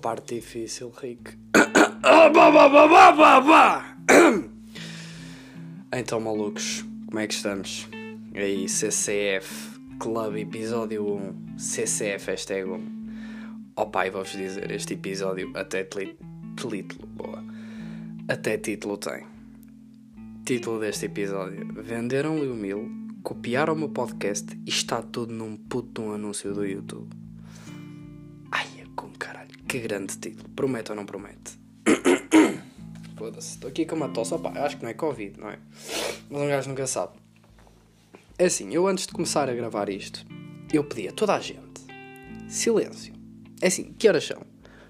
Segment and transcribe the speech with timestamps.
[0.00, 1.36] parte difícil, Rick.
[5.92, 7.88] Então, malucos, como é que estamos?
[8.34, 13.00] Aí, CCF Club Episódio 1, CCF Hashtag 1.
[13.76, 17.44] Oh pai, vou-vos dizer, este episódio até título, boa.
[18.28, 19.26] Até título tem.
[20.44, 22.88] Título deste episódio: Venderam-lhe o mil,
[23.22, 27.19] copiaram o meu podcast e está tudo num puto anúncio do YouTube.
[29.70, 30.48] Que grande título.
[30.48, 31.56] Promete ou não promete?
[33.16, 34.34] Foda-se, estou aqui com uma tosse.
[34.34, 35.60] Opa, acho que não é Covid, não é?
[36.28, 37.12] Mas um gajo nunca sabe.
[38.36, 40.26] É assim, eu antes de começar a gravar isto,
[40.72, 41.70] eu pedi a toda a gente
[42.48, 43.14] silêncio.
[43.62, 44.42] É assim, que horas são?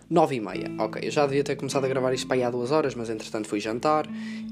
[0.08, 0.70] Nove e meia.
[0.78, 3.10] Ok, eu já devia ter começado a gravar isto para aí há duas horas, mas
[3.10, 4.06] entretanto fui jantar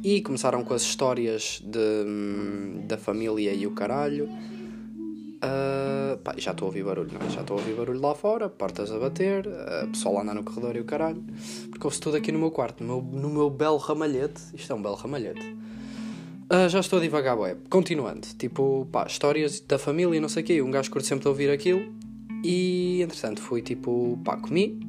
[0.05, 4.29] e começaram com as histórias de, hum, da família e o caralho.
[5.41, 7.31] Ah, pá, já estou a ouvir barulho, não é?
[7.31, 10.42] Já estou a ouvir barulho lá fora, portas a bater, uh, pessoal a andar no
[10.42, 11.22] corredor e o caralho.
[11.70, 14.42] Porque ouve-se tudo aqui no meu quarto, no meu, no meu belo ramalhete.
[14.55, 15.56] Isto é um belo ramalhete.
[16.50, 17.56] Ah, já estou a divagar, ué.
[17.69, 20.62] Continuando, tipo, pá, histórias da família e não sei o quê.
[20.62, 21.92] Um gajo curte sempre de ouvir aquilo.
[22.42, 24.81] E, entretanto, fui tipo, pá, comi.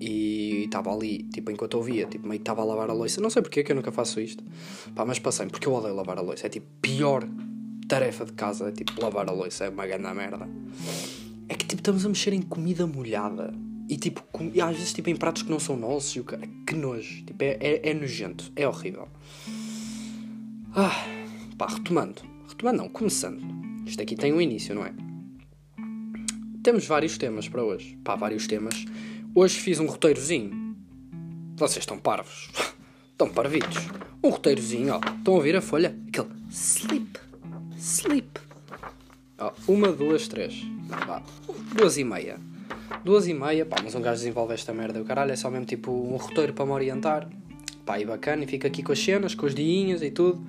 [0.00, 3.20] E estava ali, tipo, enquanto ouvia, tipo, meio que estava a lavar a louça.
[3.20, 4.44] Não sei porque que eu nunca faço isto.
[4.94, 6.46] Pá, mas passei, porque eu odeio lavar a louça.
[6.46, 7.26] É tipo, pior
[7.90, 8.70] tarefa de casa.
[8.70, 9.64] Tipo, lavar a louça.
[9.64, 10.48] É uma grande merda.
[11.48, 13.52] É que, tipo, estamos a mexer em comida molhada.
[13.88, 14.50] E, tipo, com...
[14.54, 16.14] e às vezes, tipo, em pratos que não são nossos.
[16.14, 16.42] E o cara...
[16.66, 17.24] Que nojo.
[17.24, 18.50] Tipo, é, é, é nojento.
[18.54, 19.08] É horrível.
[20.74, 21.04] Ah,
[21.58, 22.22] pá, retomando.
[22.48, 23.42] Retomando não, começando.
[23.84, 24.94] Isto aqui tem um início, não é?
[26.62, 27.98] Temos vários temas para hoje.
[28.04, 28.84] Pá, vários temas.
[29.34, 30.76] Hoje fiz um roteirozinho.
[31.56, 32.50] Vocês estão parvos.
[33.10, 33.88] estão parvitos.
[34.22, 34.98] Um roteirozinho, ó.
[34.98, 35.96] Estão a ouvir a folha?
[36.06, 37.29] Aquele sleep.
[37.80, 38.38] Sleep.
[39.38, 40.62] Ó, uma, duas, três.
[41.06, 41.22] Vá.
[41.74, 42.38] Duas e meia.
[43.02, 45.00] Duas e meia, pá, mas um gajo desenvolve esta merda.
[45.00, 47.26] O caralho é só mesmo tipo um roteiro para me orientar.
[47.86, 50.46] Pá, e bacana, e fica aqui com as cenas, com os diinhas e tudo.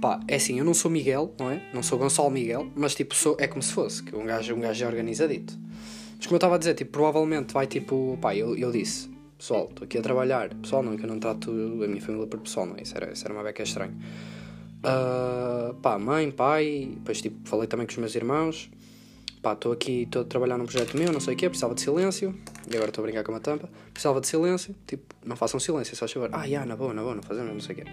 [0.00, 1.62] Pá, é assim, eu não sou Miguel, não é?
[1.72, 4.60] Não sou Gonçalo Miguel, mas tipo, sou, é como se fosse, que um gajo, um
[4.60, 5.56] gajo é organizadito.
[6.16, 9.08] Mas como eu estava a dizer, tipo, provavelmente vai tipo, pá, eu, eu disse,
[9.38, 12.40] pessoal, estou aqui a trabalhar, pessoal, não, que eu não trato a minha família por
[12.40, 12.82] pessoal, não é?
[12.82, 13.94] Isso era, isso era uma beca estranho.
[14.82, 18.70] Ah, pá, mãe, pai, depois tipo, falei também com os meus irmãos.
[19.42, 21.80] Pá, estou aqui, estou a trabalhar num projeto meu, não sei o quê, precisava de
[21.80, 22.34] silêncio.
[22.70, 23.68] E agora estou a brincar com uma tampa.
[23.92, 26.30] Precisava de silêncio, tipo, não façam silêncio, só chover.
[26.32, 27.84] Ah, já, na boa, na boa, não fazemos, não sei o quê.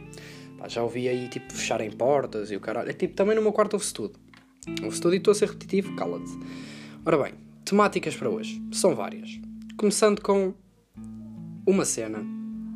[0.58, 2.90] Pá, já ouvi aí, tipo, fecharem portas e o caralho.
[2.90, 4.20] É tipo, também no meu quarto ouve-se tudo.
[4.84, 6.32] Ouve-se tudo e estou a ser repetitivo, cala-te.
[7.06, 8.62] Ora bem, temáticas para hoje.
[8.72, 9.40] São várias.
[9.78, 10.54] Começando com
[11.68, 12.26] uma cena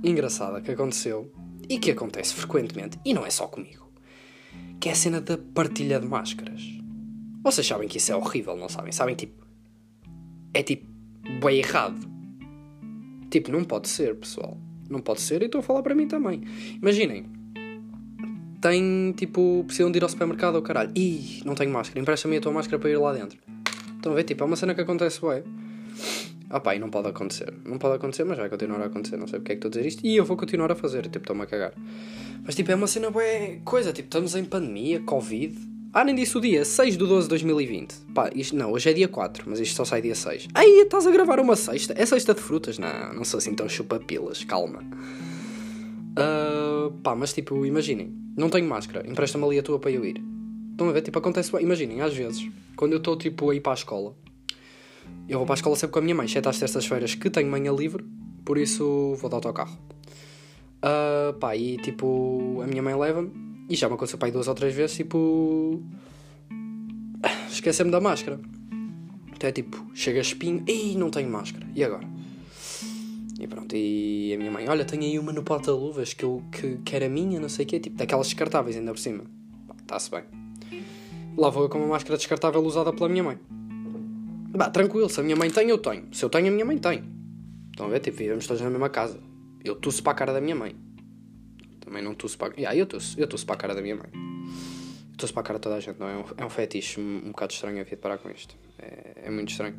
[0.04, 1.32] engraçada que aconteceu
[1.68, 3.89] e que acontece frequentemente, e não é só comigo,
[4.80, 6.62] que é a cena da partilha de máscaras.
[7.44, 8.92] Vocês sabem que isso é horrível, não sabem?
[8.92, 9.46] Sabem, tipo,
[10.54, 10.88] é tipo,
[11.44, 12.00] bem errado.
[13.30, 14.58] Tipo, não pode ser, pessoal.
[14.90, 16.42] Não pode ser, e estou a falar para mim também.
[16.82, 17.26] Imaginem,
[18.62, 20.92] tem, tipo, precisam de ir ao supermercado ou caralho.
[20.96, 23.38] Ih, não tenho máscara, empresta-me a tua máscara para ir lá dentro.
[23.96, 24.24] Estão a ver?
[24.24, 25.44] Tipo, é uma cena que acontece, ué.
[26.50, 27.54] Ah pá, e não pode acontecer.
[27.64, 29.18] Não pode acontecer, mas vai continuar a acontecer.
[29.18, 30.06] Não sei porque é que estou a dizer isto.
[30.06, 31.04] E eu vou continuar a fazer.
[31.04, 31.74] Tipo, estou-me a cagar.
[32.44, 33.92] Mas tipo, é uma cena bué coisa.
[33.94, 35.58] Tipo, estamos em pandemia, Covid.
[35.94, 36.64] Ah, nem disse o dia.
[36.64, 37.96] 6 de 12 de 2020.
[38.14, 40.48] Pá, isto não, hoje é dia 4, mas isto só sai dia 6.
[40.54, 41.94] Aí, estás a gravar uma sexta?
[41.98, 42.78] É sexta de frutas?
[42.78, 44.44] Não, não sou assim tão chupa-pilas.
[44.44, 44.84] Calma.
[46.16, 48.14] Ah, pá, mas tipo, imaginem.
[48.38, 49.10] Não tenho máscara.
[49.10, 50.22] Empresta-me ali a tua para eu ir.
[50.72, 51.02] Estão a ver?
[51.02, 51.52] Tipo, acontece...
[51.60, 54.16] Imaginem, às vezes, quando eu estou, tipo, a ir para a escola...
[55.28, 57.50] Eu vou para a escola sempre com a minha mãe, exceto às terças-feiras que tenho
[57.50, 58.04] manhã livre,
[58.44, 59.78] por isso vou de autocarro.
[60.80, 63.32] Uh, pá, e tipo, a minha mãe leva-me,
[63.70, 65.82] e já me aconteceu aí duas ou três vezes, tipo.
[67.52, 68.40] Esquecer-me da máscara.
[69.34, 72.08] Então é tipo, chega espinho, e não tenho máscara, e agora?
[73.40, 76.96] E pronto, e a minha mãe, olha, tenho aí uma no porta-luvas que, que, que
[76.96, 79.24] era minha, não sei o quê, tipo, daquelas descartáveis ainda por cima.
[79.82, 80.24] Está-se bem.
[81.38, 83.38] Lá vou eu com uma máscara descartável usada pela minha mãe.
[84.50, 86.04] Bah, tranquilo, se a minha mãe tem, eu tenho.
[86.12, 87.04] Se eu tenho, a minha mãe tem.
[87.72, 88.00] Estão a ver?
[88.02, 89.29] Tipo, vivemos todos na mesma casa.
[89.64, 90.76] Eu tuço para a cara da minha mãe.
[91.80, 92.54] Também não tuço para.
[92.54, 93.20] Yeah, eu tuço.
[93.20, 94.10] Eu tuço para a cara da minha mãe.
[94.14, 96.18] Eu tuço para a cara de toda a gente, não é?
[96.18, 98.56] Um, é um fetiche um, um bocado estranho a vida parar com isto.
[98.78, 99.76] É, é muito estranho.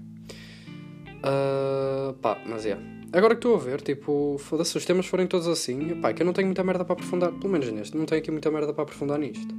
[1.21, 2.79] Uh, pá, mas é.
[3.13, 6.23] Agora que estou a ver, tipo, foda-se, os temas forem todos assim, pá, é que
[6.23, 8.73] eu não tenho muita merda para aprofundar, pelo menos neste, não tenho aqui muita merda
[8.73, 9.53] para aprofundar nisto.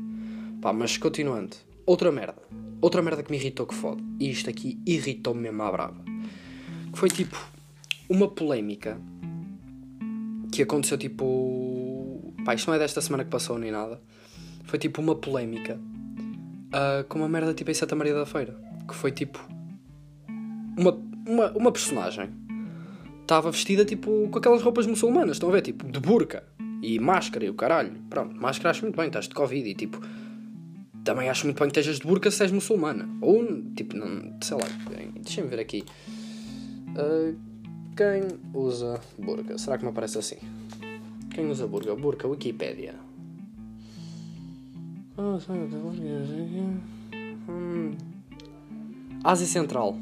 [0.62, 1.58] Pá, mas continuando.
[1.86, 2.42] Outra merda.
[2.80, 4.04] outra merda que me irritou que fode.
[4.20, 6.04] E isto aqui irritou-me mesmo à brava.
[6.92, 7.38] Que foi tipo
[8.10, 9.00] uma polémica
[10.52, 12.34] que aconteceu tipo.
[12.46, 14.02] Pá, isto não é desta semana que passou nem nada.
[14.66, 18.60] Foi tipo uma polémica uh, com uma merda tipo em Santa Maria da Feira.
[18.88, 19.40] Que foi tipo.
[20.78, 22.30] Uma, uma, uma personagem
[23.22, 25.62] estava vestida tipo com aquelas roupas muçulmanas, estão a ver?
[25.62, 26.44] Tipo de burca
[26.82, 27.94] e máscara e o caralho.
[28.10, 30.02] Pronto, máscara acho muito bem, estás de Covid e tipo.
[31.04, 33.10] Também acho muito bem que estejas de burca se és muçulmana.
[33.22, 33.44] Ou,
[33.76, 34.68] tipo, não, sei lá,
[35.16, 35.84] deixa-me ver aqui.
[36.90, 37.36] Uh,
[37.96, 39.58] quem usa burca?
[39.58, 40.38] Será que me aparece assim?
[41.34, 41.96] Quem usa burca?
[41.96, 42.96] Burca, Wikipédia.
[47.50, 47.92] Hum.
[49.24, 49.98] Ásia Central.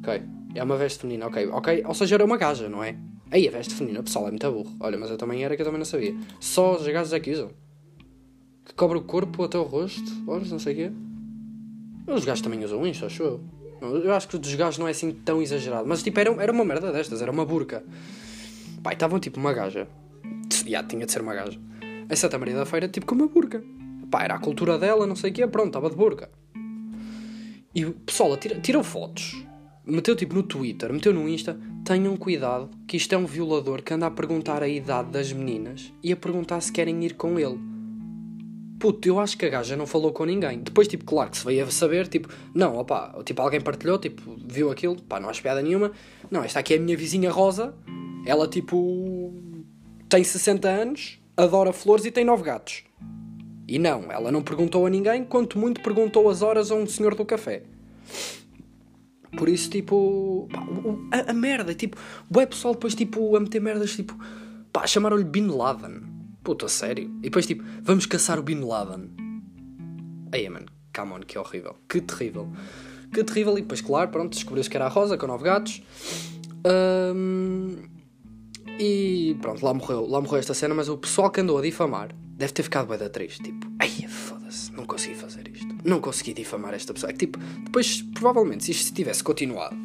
[0.00, 0.22] Ok.
[0.54, 1.48] É uma veste feminina, ok.
[1.48, 1.84] Ok.
[1.86, 2.96] Ou seja, era uma gaja, não é?
[3.30, 4.72] Aí a veste feminina, pessoal, é muito burro.
[4.80, 6.14] Olha, mas eu também era que eu também não sabia.
[6.40, 7.50] Só os gajos é que usam.
[8.64, 10.10] Que cobre o corpo até o rosto.
[10.26, 10.92] Olha, não sei o quê.
[12.06, 13.40] Os gajos também usam isto, acho eu.
[13.86, 15.86] Eu acho que o dos gajos não é assim tão exagerado.
[15.86, 17.84] Mas tipo, era, era uma merda destas, era uma burca.
[18.82, 19.86] Pai, estavam tipo uma gaja.
[20.66, 21.58] Já tinha de ser uma gaja.
[22.08, 23.62] A Santa Maria da Feira, tipo com uma burca.
[24.10, 26.30] Pá, era a cultura dela, não sei o quê, pronto, estava de burca.
[27.74, 29.44] E o pessoal tira, tirou fotos,
[29.84, 31.58] meteu tipo no Twitter, meteu no Insta.
[31.84, 35.92] Tenham cuidado, que isto é um violador que anda a perguntar a idade das meninas
[36.02, 37.73] e a perguntar se querem ir com ele.
[38.84, 40.58] Puto, eu acho que a gaja não falou com ninguém.
[40.58, 44.36] Depois, tipo, claro que se veio a saber, tipo, não, opá, tipo, alguém partilhou, tipo,
[44.46, 45.90] viu aquilo, pá, não há piada nenhuma.
[46.30, 47.74] Não, esta aqui é a minha vizinha Rosa,
[48.26, 49.32] ela, tipo,
[50.06, 52.84] tem 60 anos, adora flores e tem 9 gatos.
[53.66, 57.14] E não, ela não perguntou a ninguém, quanto muito perguntou as horas a um senhor
[57.14, 57.62] do café.
[59.34, 60.62] Por isso, tipo, pá,
[61.10, 61.96] a, a, merda, tipo,
[62.28, 64.14] o pessoal depois, tipo, a meter merdas, tipo,
[64.70, 66.13] pá, chamaram-lhe Bin Laden.
[66.44, 67.10] Puta, sério?
[67.20, 69.10] E depois, tipo, vamos caçar o Bin Laden.
[70.30, 71.74] Aí, mano, come on, que horrível.
[71.88, 72.52] Que terrível.
[73.12, 73.56] Que terrível.
[73.56, 75.82] E depois, claro, pronto, descobriu-se que era a Rosa, com nove gatos.
[76.66, 77.76] Um,
[78.78, 82.14] e pronto, lá morreu, lá morreu esta cena, mas o pessoal que andou a difamar
[82.36, 83.42] deve ter ficado bem da triste.
[83.42, 85.74] Tipo, ai, foda-se, não consegui fazer isto.
[85.82, 87.08] Não consegui difamar esta pessoa.
[87.08, 89.76] É que, tipo, depois, provavelmente, se isto tivesse continuado,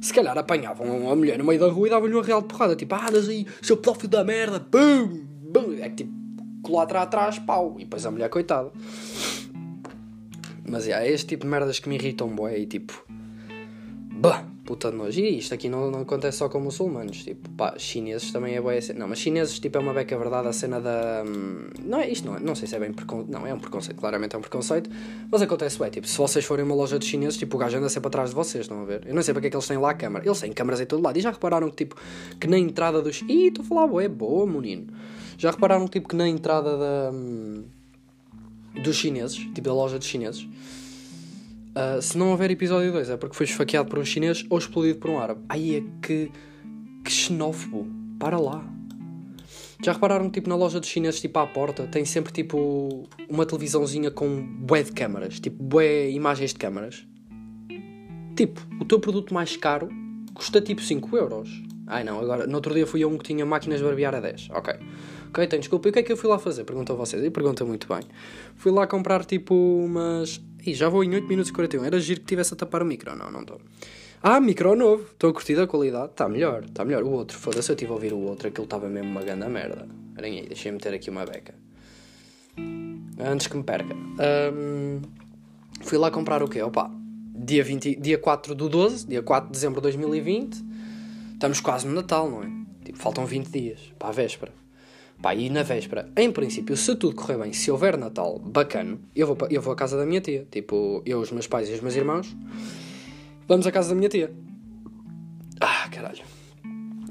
[0.00, 2.74] se calhar apanhavam a mulher no meio da rua e davam-lhe uma real porrada.
[2.74, 5.29] Tipo, ah, aí, seu pedófilo da merda, bum!
[5.80, 6.12] É que tipo,
[6.62, 7.76] colatra atrás, pau.
[7.78, 8.70] E depois a mulher, coitada.
[10.68, 12.58] Mas é, é este tipo de merdas que me irritam, boé.
[12.58, 13.04] E tipo,
[14.12, 15.20] bah, puta de nojo.
[15.20, 17.24] E isto aqui não, não acontece só com muçulmanos.
[17.24, 18.78] Tipo, pá, chineses também é boé.
[18.94, 21.24] Não, mas chineses, tipo, é uma beca verdade a cena da.
[21.26, 23.32] Hum, não é isto, não, é, não sei se é bem preconceito.
[23.32, 24.88] Não, é um preconceito, claramente é um preconceito.
[25.30, 27.88] Mas acontece, ué, tipo, se vocês forem uma loja de chineses, tipo, o gajo anda
[27.88, 29.02] sempre atrás de vocês, estão a ver?
[29.06, 30.24] Eu não sei para que é que eles têm lá a câmara.
[30.24, 31.16] Eles têm câmaras em todo lado.
[31.16, 31.96] E já repararam que, tipo,
[32.38, 33.22] que na entrada dos.
[33.22, 34.86] Ih, estou a falar, boé, boa, menino.
[35.40, 37.64] Já repararam tipo que na entrada da, hum,
[38.84, 43.34] dos chineses, tipo da loja dos chineses, uh, se não houver episódio 2 é porque
[43.34, 45.40] foi esfaqueado por um chinês ou explodido por um árabe.
[45.48, 46.30] Aí é que,
[47.02, 47.88] que xenófobo.
[48.18, 48.62] Para lá.
[49.82, 54.10] Já repararam tipo, na loja dos chineses, tipo à porta, tem sempre tipo uma televisãozinha
[54.10, 57.06] com bué de câmaras, tipo bué imagens de câmaras?
[58.36, 59.88] Tipo, o teu produto mais caro
[60.34, 61.62] custa tipo 5 euros.
[61.86, 64.20] Ai não, agora, no outro dia fui a um que tinha máquinas de barbear a
[64.20, 64.50] 10.
[64.50, 64.74] Ok.
[65.30, 65.88] Ok, tem desculpa.
[65.88, 66.64] E o que é que eu fui lá fazer?
[66.64, 67.24] Perguntam vocês.
[67.24, 68.02] E pergunta muito bem.
[68.56, 70.40] Fui lá comprar tipo umas.
[70.66, 71.84] Ih, já vou em 8 minutos e 41.
[71.84, 73.14] Era giro que tivesse a tapar o micro.
[73.14, 73.60] Não, não estou.
[74.20, 75.04] Ah, micro novo.
[75.04, 76.10] Estou a curtir a qualidade.
[76.10, 76.64] Está melhor.
[76.64, 77.04] Está melhor.
[77.04, 78.48] O outro, foda-se, eu estive a ouvir o outro.
[78.48, 79.88] Aquilo estava mesmo uma grande merda.
[80.18, 81.54] Olhem aí, deixei-me meter aqui uma beca.
[83.18, 83.94] Antes que me perca.
[83.94, 85.00] Um,
[85.82, 86.60] fui lá comprar o quê?
[86.60, 86.90] Opa,
[87.34, 90.64] dia, 20, dia 4 do 12, dia 4 de dezembro de 2020.
[91.34, 92.50] Estamos quase no Natal, não é?
[92.84, 94.52] Tipo, faltam 20 dias para a véspera.
[95.22, 99.26] Pá, e na véspera, em princípio, se tudo correr bem, se houver Natal bacana, eu
[99.26, 100.46] vou, eu vou à casa da minha tia.
[100.50, 102.34] Tipo, eu, os meus pais e os meus irmãos,
[103.46, 104.32] vamos à casa da minha tia.
[105.60, 106.24] Ah, caralho.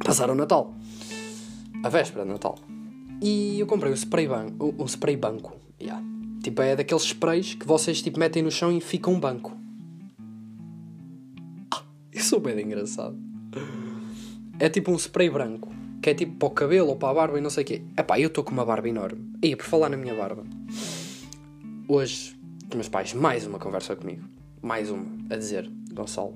[0.03, 0.73] Passaram o Natal.
[1.83, 2.57] A véspera de Natal.
[3.21, 5.55] E eu comprei um spray, banco, um spray banco.
[5.79, 6.03] Yeah.
[6.41, 9.55] Tipo, é daqueles sprays que vocês tipo, metem no chão e fica um banco.
[11.71, 13.15] Ah, isso é bem engraçado.
[14.57, 17.37] É tipo um spray branco que é tipo para o cabelo ou para a barba
[17.37, 17.81] e não sei o quê.
[17.97, 19.33] Epá, eu estou com uma barba enorme.
[19.41, 20.43] E por falar na minha barba,
[21.87, 22.37] hoje
[22.69, 24.23] os meus pais, mais uma conversa comigo.
[24.61, 26.35] Mais uma, a dizer: Gonçalo,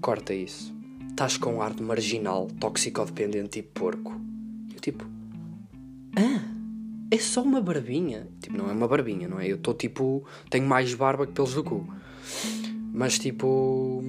[0.00, 0.74] corta isso.
[1.10, 4.20] Estás com um ar de marginal, toxicodependente e porco.
[4.72, 5.06] Eu tipo:
[6.16, 6.42] Ah,
[7.10, 8.28] é só uma barbinha.
[8.40, 9.46] Tipo, não é uma barbinha, não é?
[9.46, 10.24] Eu estou tipo.
[10.50, 11.86] Tenho mais barba que pelos do cu.
[12.92, 14.02] Mas tipo.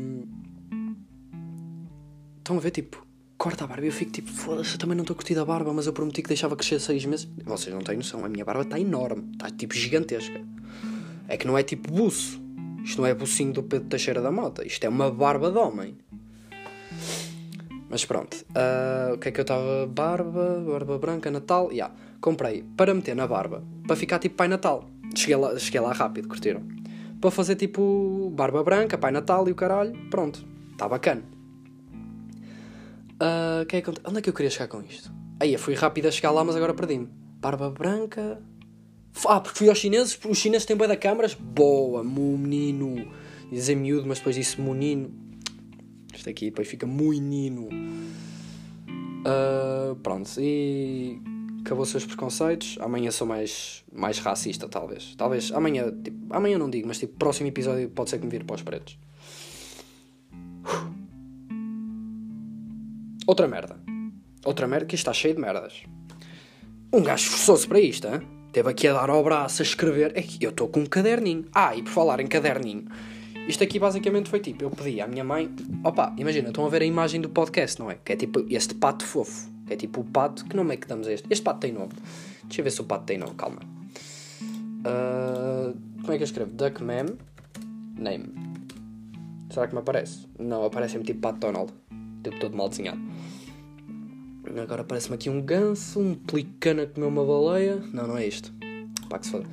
[2.37, 3.04] Estão a ver, tipo,
[3.37, 3.85] corta a barba.
[3.85, 6.21] E eu fico tipo, foda-se, eu também não estou curtindo a barba, mas eu prometi
[6.21, 7.27] que deixava crescer seis meses.
[7.43, 10.41] Vocês não têm noção, a minha barba está enorme, está tipo gigantesca.
[11.27, 12.39] É que não é tipo buço,
[12.83, 14.65] Isto não é bucinho do Pedro Teixeira da Mota.
[14.65, 15.97] Isto é uma barba de homem.
[17.89, 18.45] Mas pronto.
[18.49, 19.87] Uh, o que é que eu estava?
[19.87, 21.71] Barba, barba branca, Natal.
[21.71, 21.93] Yeah.
[22.21, 23.63] Comprei para meter na barba.
[23.87, 24.87] Para ficar tipo Pai Natal.
[25.15, 26.61] Cheguei lá, cheguei lá rápido, curtiram?
[27.19, 29.93] Para fazer tipo barba branca, Pai Natal e o caralho.
[30.11, 30.45] Pronto.
[30.71, 31.34] Está bacana.
[33.15, 33.89] Uh, que é que...
[33.89, 35.11] Onde é que eu queria chegar com isto?
[35.39, 37.07] Aí, fui rápido a chegar lá, mas agora perdi-me.
[37.39, 38.41] Barba branca.
[39.25, 40.19] Ah, porque fui aos chineses.
[40.27, 41.33] Os chineses têm boi da câmaras.
[41.33, 43.11] Boa, menino.
[43.51, 45.13] Dizer miúdo, mas depois disse menino.
[46.13, 47.69] Isto aqui depois fica muito nino.
[49.25, 51.19] Uh, pronto, e
[51.61, 52.77] acabou os seus preconceitos.
[52.79, 55.15] Amanhã sou mais, mais racista, talvez.
[55.15, 58.43] Talvez amanhã, tipo, amanhã não digo, mas tipo, próximo episódio pode ser que me vire
[58.43, 58.97] para os pretos.
[63.27, 63.75] Outra merda.
[64.45, 65.83] Outra merda que está cheio de merdas.
[66.93, 68.21] Um gajo esforçou-se para isto, hein?
[68.51, 70.13] Teve aqui a dar ao braço, a escrever.
[70.15, 71.45] É eu estou com um caderninho.
[71.53, 72.85] Ah, e por falar em caderninho.
[73.47, 75.53] Isto aqui basicamente foi tipo, eu pedi à minha mãe,
[75.83, 77.97] opa, imagina, estão a ver a imagem do podcast, não é?
[78.03, 80.87] Que é tipo este pato fofo, que é tipo o pato, que nome é que
[80.87, 81.27] damos a este?
[81.29, 81.91] Este pato tem nome.
[82.43, 83.59] Deixa eu ver se o pato tem nome, calma.
[84.81, 86.51] Uh, como é que eu escrevo?
[86.51, 87.17] Duckman
[87.97, 88.33] name.
[89.49, 90.27] Será que me aparece?
[90.39, 91.71] Não, aparece-me tipo Pato Donald,
[92.31, 92.99] todo mal desenhado.
[94.61, 97.77] Agora aparece-me aqui um ganso, um pelicano a comer uma baleia.
[97.91, 98.53] Não, não é isto.
[99.09, 99.45] Pá, que se foda.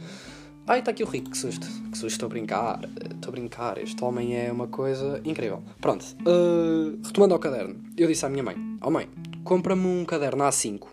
[0.67, 1.67] Ai, está aqui o Rico, que susto.
[1.91, 2.81] Que susto, estou a brincar.
[3.15, 3.79] Estou a brincar.
[3.79, 5.63] Este homem é uma coisa incrível.
[5.81, 7.83] Pronto, uh, retomando ao caderno.
[7.97, 9.09] Eu disse à minha mãe: Ó oh, mãe,
[9.43, 10.85] compra-me um caderno A5.
[10.85, 10.89] Uh,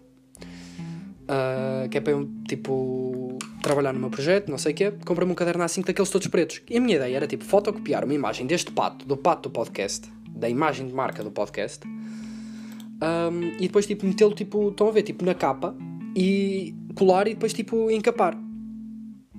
[1.28, 4.94] eh, que é para eu, tipo, trabalhar no meu projeto, não sei o quê.
[5.06, 6.64] Compra-me um caderno A5 daqueles todos pretos.
[6.68, 10.10] E a minha ideia era, tipo, fotocopiar uma imagem deste pato, do pato do podcast,
[10.40, 11.86] da imagem de marca do podcast.
[11.88, 15.76] Um, e depois, tipo, metê-lo, tipo, estão a ver, tipo, na capa.
[16.16, 18.36] E colar e depois, tipo, encapar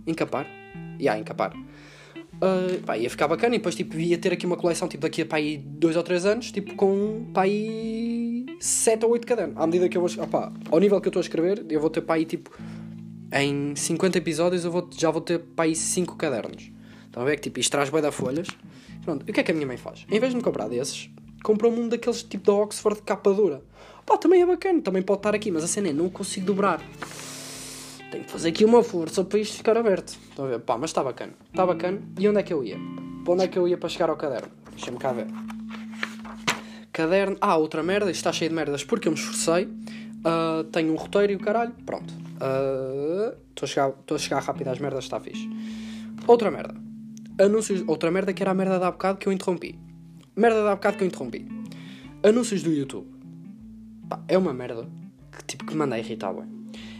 [0.07, 0.47] Encapar?
[0.99, 1.53] Ya, yeah, encapar.
[2.41, 5.21] Uh, pá, ia ficar bacana e depois tipo, ia ter aqui uma coleção tipo, daqui
[5.21, 9.57] a pá, aí 2 ou 3 anos, tipo com pá, aí 7 ou 8 cadernos.
[9.59, 10.11] À medida que eu vou.
[10.71, 12.51] Ao nível que eu estou a escrever, eu vou ter pá, aí tipo.
[13.33, 16.73] Em 50 episódios eu vou, já vou ter pá, aí 5 cadernos.
[17.11, 18.47] Estão a ver que tipo, isto traz bem da folhas.
[19.05, 20.07] Pronto, e o que é que a minha mãe faz?
[20.09, 21.11] Em vez de me comprar desses,
[21.43, 23.63] comprou-me um daqueles tipo da Oxford de capa dura.
[24.07, 26.81] Pá, também é bacana, também pode estar aqui, mas a cena é não consigo dobrar.
[28.13, 30.17] Tenho que fazer aqui uma força para isto ficar aberto.
[30.31, 30.61] Estão a ver?
[30.61, 31.33] Pá, mas está bacana.
[31.49, 32.01] Está bacana.
[32.17, 32.79] E onde é que eu ia?
[33.25, 34.49] Para onde é que eu ia para chegar ao caderno?
[34.71, 35.27] Deixa-me cá ver.
[36.93, 37.37] Caderno.
[37.41, 38.11] Ah, outra merda.
[38.11, 39.65] Isto está cheio de merdas porque eu me esforcei.
[39.65, 41.73] Uh, tenho um roteiro e o caralho.
[41.85, 42.13] Pronto.
[42.41, 45.49] Ah, estou uh, a, chegar, a chegar rápido às merdas, está fixe.
[46.27, 46.90] Outra merda.
[47.41, 47.83] Anúncios.
[47.87, 49.79] Outra merda que era a merda da bocado que eu interrompi.
[50.37, 51.47] Merda da bocado que eu interrompi.
[52.23, 53.07] Anúncios do YouTube.
[54.09, 54.87] Pá, é uma merda
[55.33, 56.45] que tipo que manda a irritar, bem.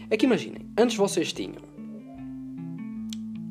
[0.09, 1.61] É que imaginem, antes vocês tinham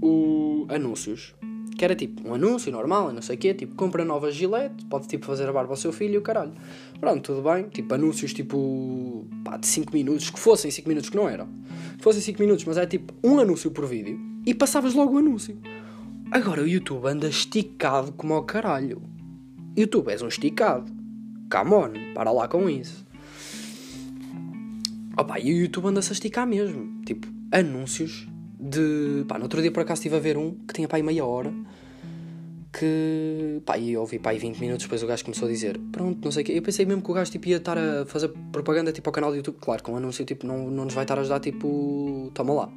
[0.02, 1.34] o anúncios,
[1.76, 5.06] que era tipo um anúncio normal, não sei o quê, tipo compra nova gilete, pode
[5.06, 6.52] tipo fazer a barba ao seu filho e o caralho.
[6.98, 11.16] Pronto, tudo bem, tipo anúncios tipo pá, de 5 minutos, que fossem 5 minutos, que
[11.16, 11.48] não eram,
[11.96, 15.18] que fossem 5 minutos, mas é tipo um anúncio por vídeo e passavas logo o
[15.18, 15.56] anúncio.
[16.32, 19.02] Agora o YouTube anda esticado como ao caralho.
[19.76, 20.84] YouTube és um esticado.
[21.50, 23.04] Come on, para lá com isso.
[25.18, 27.02] Opa, e o YouTube anda-se a esticar mesmo.
[27.04, 28.28] Tipo, anúncios
[28.60, 29.24] de.
[29.26, 31.24] Pá, no outro dia por acaso estive a ver um que tinha pá aí meia
[31.24, 31.52] hora.
[32.72, 33.60] Que.
[33.66, 34.84] Pá, e eu ouvi pá aí 20 minutos.
[34.84, 36.52] Depois o gajo começou a dizer: Pronto, não sei o quê.
[36.52, 39.30] Eu pensei mesmo que o gajo tipo, ia estar a fazer propaganda tipo ao canal
[39.30, 39.56] do YouTube.
[39.60, 42.30] Claro, com um anúncio tipo, não, não nos vai estar a ajudar tipo.
[42.32, 42.72] Toma lá.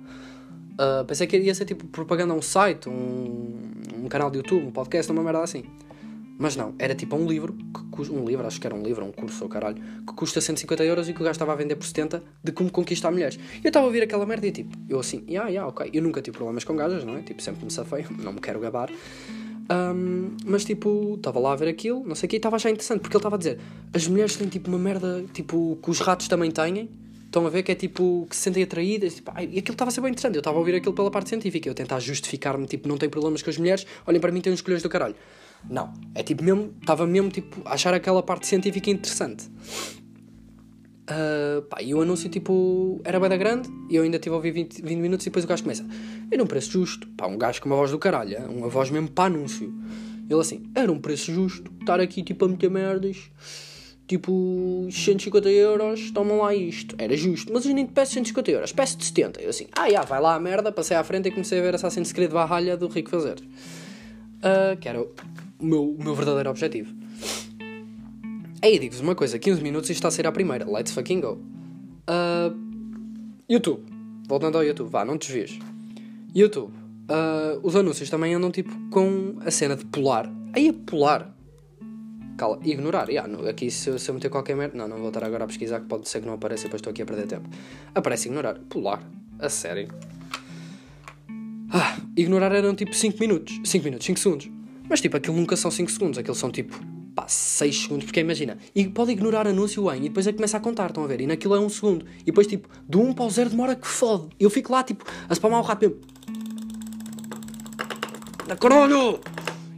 [0.74, 3.42] Uh, pensei que ia ser tipo propaganda a um site, um,
[4.03, 5.63] um canal de YouTube, um podcast, uma merda assim.
[6.38, 9.12] Mas não, era tipo um livro, que um livro, acho que era um livro, um
[9.12, 11.86] curso ou caralho, que custa 150 euros e que o gajo estava a vender por
[11.86, 13.39] 70 de como conquistar mulheres.
[13.63, 15.89] Eu estava a ouvir aquela merda e tipo, eu assim, yeah, yeah, ok.
[15.93, 17.22] Eu nunca tive problemas com gajas, não é?
[17.22, 18.89] Tipo, sempre me safei, não me quero gabar.
[19.72, 22.69] Um, mas tipo, estava lá a ver aquilo, não sei o que, e estava achar
[22.69, 23.60] interessante, porque ele estava a dizer:
[23.93, 26.89] as mulheres têm tipo uma merda, tipo, que os ratos também têm.
[27.33, 29.89] Estão a ver que é tipo que se sentem atraídas, tipo, ai, e aquilo estava
[29.89, 30.35] a ser bem interessante.
[30.35, 33.41] Eu estava a ouvir aquilo pela parte científica, eu tentar justificar-me, tipo, não tenho problemas
[33.41, 35.15] com as mulheres, olhem para mim, tem uns colhões do caralho.
[35.67, 35.91] Não.
[36.13, 39.49] É tipo mesmo, estava mesmo tipo a achar aquela parte científica interessante.
[41.09, 44.35] Uh, pá, e o anúncio tipo era bem da grande e eu ainda tive a
[44.35, 45.83] ouvir 20, 20 minutos e depois o gajo começa.
[46.29, 47.07] Era um preço justo.
[47.17, 49.73] Pá, um gajo com uma voz do caralho, uma voz mesmo para anúncio.
[50.29, 53.31] Ele assim, era um preço justo estar aqui tipo a meter merdas.
[54.07, 56.95] Tipo, 150 euros, tomam lá isto.
[56.98, 59.41] Era justo, mas eu nem te peço 150 euros, peço de 70.
[59.41, 61.75] Eu assim, ah, já, vai lá a merda, passei à frente e comecei a ver
[61.75, 63.39] Assassin's Creed Valhalla do Rico Fazer.
[63.39, 65.10] Uh, que era o
[65.62, 66.93] meu, o meu verdadeiro objetivo.
[68.62, 70.69] Aí digo-vos uma coisa: 15 minutos e está a ser a primeira.
[70.69, 71.41] Let's fucking go.
[72.10, 72.55] Uh,
[73.50, 73.83] YouTube.
[74.27, 75.60] Voltando ao YouTube, vá, não te desvies.
[76.33, 76.72] YouTube.
[77.03, 80.31] Uh, os anúncios também andam tipo com a cena de pular.
[80.53, 81.32] Aí a pular.
[82.37, 83.09] Cala, ignorar.
[83.09, 84.77] Yeah, no, aqui se, eu- se eu meter qualquer merda.
[84.77, 86.91] Não, não vou estar agora a pesquisar que pode ser que não apareça depois estou
[86.91, 87.47] aqui a perder tempo.
[87.93, 88.55] Aparece ignorar.
[88.69, 89.01] Pular.
[89.39, 89.87] A sério.
[91.71, 93.59] Ah, ignorar eram tipo 5 minutos.
[93.63, 94.49] 5 minutos, 5 segundos.
[94.89, 96.17] Mas tipo, aquilo nunca são 5 segundos.
[96.17, 96.79] Aquilo são tipo,
[97.15, 98.05] pá, 6 segundos.
[98.05, 101.07] Porque imagina, e pode ignorar anúncio em e depois é começa a contar, estão a
[101.07, 101.21] ver?
[101.21, 102.05] E naquilo é 1 um segundo.
[102.21, 104.29] E depois tipo, do 1 um para o 0 demora que fode.
[104.39, 106.01] Eu fico lá tipo, a spamar o rato mesmo.
[108.47, 109.19] Da caralho!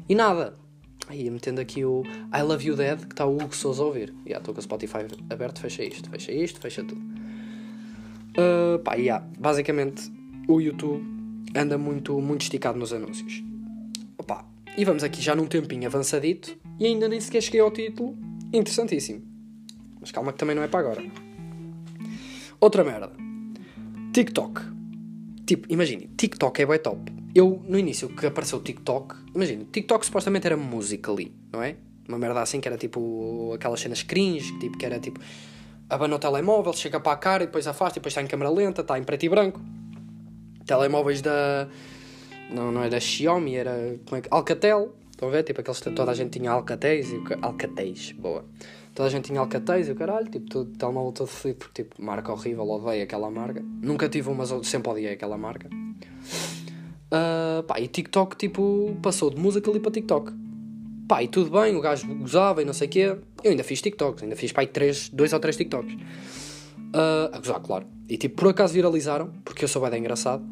[0.10, 0.56] E nada.
[1.16, 2.04] Aí, metendo aqui o
[2.38, 4.14] I Love You Dead, que está o Hugo Souza a ouvir.
[4.28, 4.98] Já, estou com o Spotify
[5.30, 7.02] aberto, fecha isto, fecha isto, fecha tudo.
[8.38, 10.12] Uh, pá, yeah, basicamente,
[10.46, 11.02] o YouTube
[11.56, 13.42] anda muito, muito esticado nos anúncios.
[14.18, 14.46] Opa,
[14.78, 18.18] e vamos aqui já num tempinho avançadito, e ainda nem sequer cheguei ao título.
[18.52, 19.22] Interessantíssimo.
[20.02, 21.04] Mas calma que também não é para agora.
[22.60, 23.14] Outra merda.
[24.12, 24.62] TikTok.
[25.46, 27.10] Tipo, imagine, TikTok é bué top.
[27.36, 31.76] Eu, no início que apareceu o TikTok, imagina, TikTok supostamente era música ali, não é?
[32.08, 35.20] Uma merda assim que era tipo aquelas cenas cringe, que, tipo, que era tipo
[35.90, 38.50] abana o telemóvel, chega para a cara e depois afasta e depois está em câmera
[38.50, 39.60] lenta, está em preto e branco.
[40.66, 41.68] Telemóveis da.
[42.50, 44.00] Não, não é da Xiaomi, era.
[44.06, 44.30] Como é que.
[44.32, 44.96] Alcatel.
[45.12, 45.44] Estão a ver?
[45.44, 45.80] Tipo aqueles.
[45.82, 48.46] Toda a gente tinha Alcatéis e o ca- Alcatéis, boa.
[48.94, 52.02] Toda a gente tinha Alcatéis e o caralho, tipo, todo, telemóvel todo fodido, porque tipo,
[52.02, 53.62] marca horrível, odeio aquela marca.
[53.82, 55.70] Nunca tive uma, mas sempre odiei aquela marca.
[57.16, 60.34] Ah, pá, e TikTok, tipo, passou de música ali para TikTok.
[61.08, 63.16] Pá, e tudo bem, o gajo gozava e não sei o quê.
[63.42, 65.96] Eu ainda fiz TikToks, ainda fiz, pá, três, dois ou três TikToks.
[66.94, 67.86] Ah, a gozar, claro.
[68.10, 70.44] E tipo, por acaso viralizaram, porque eu sou bem engraçado.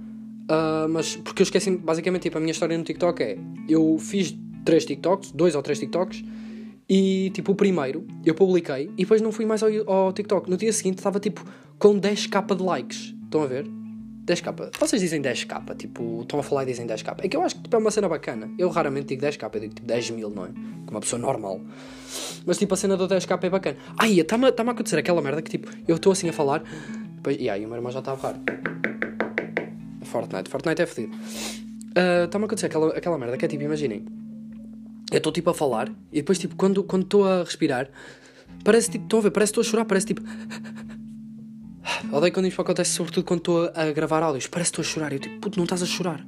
[0.48, 4.34] Ah, mas porque eu esqueci, basicamente, tipo, a minha história no TikTok é: eu fiz
[4.64, 6.24] três TikToks, dois ou três TikToks,
[6.88, 10.50] e tipo, o primeiro eu publiquei e depois não fui mais ao, ao TikTok.
[10.50, 11.44] No dia seguinte estava tipo
[11.78, 13.14] com 10k de likes.
[13.26, 13.83] Estão a ver?
[14.26, 14.78] 10k.
[14.80, 17.16] Vocês dizem 10k, tipo, estão a falar e dizem 10k.
[17.20, 18.50] É que eu acho que tipo, é uma cena bacana.
[18.58, 20.50] Eu raramente digo 10k, eu digo tipo 10 mil, não é?
[20.50, 21.60] Como uma pessoa normal.
[22.46, 23.78] Mas tipo, a cena do 10k é bacana.
[23.98, 26.64] Ai, está-me está a acontecer aquela merda que tipo, eu estou assim a falar,
[27.16, 28.40] depois, e aí o meu irmão já está a berrar.
[30.04, 31.18] Fortnite, Fortnite é fedido.
[31.96, 34.06] Ah, Está-me a acontecer aquela, aquela merda que é tipo, imaginem,
[35.12, 37.90] eu estou tipo a falar e depois tipo, quando quando estou a respirar,
[38.64, 40.22] parece tipo, estão a ver, parece que estou a chorar, parece tipo.
[42.12, 44.48] Odeio quando isto acontece, sobretudo quando estou a, gravar áudios.
[44.48, 45.14] Parece que estou a chorar.
[45.14, 46.26] Eu tipo, puto, não estás a chorar.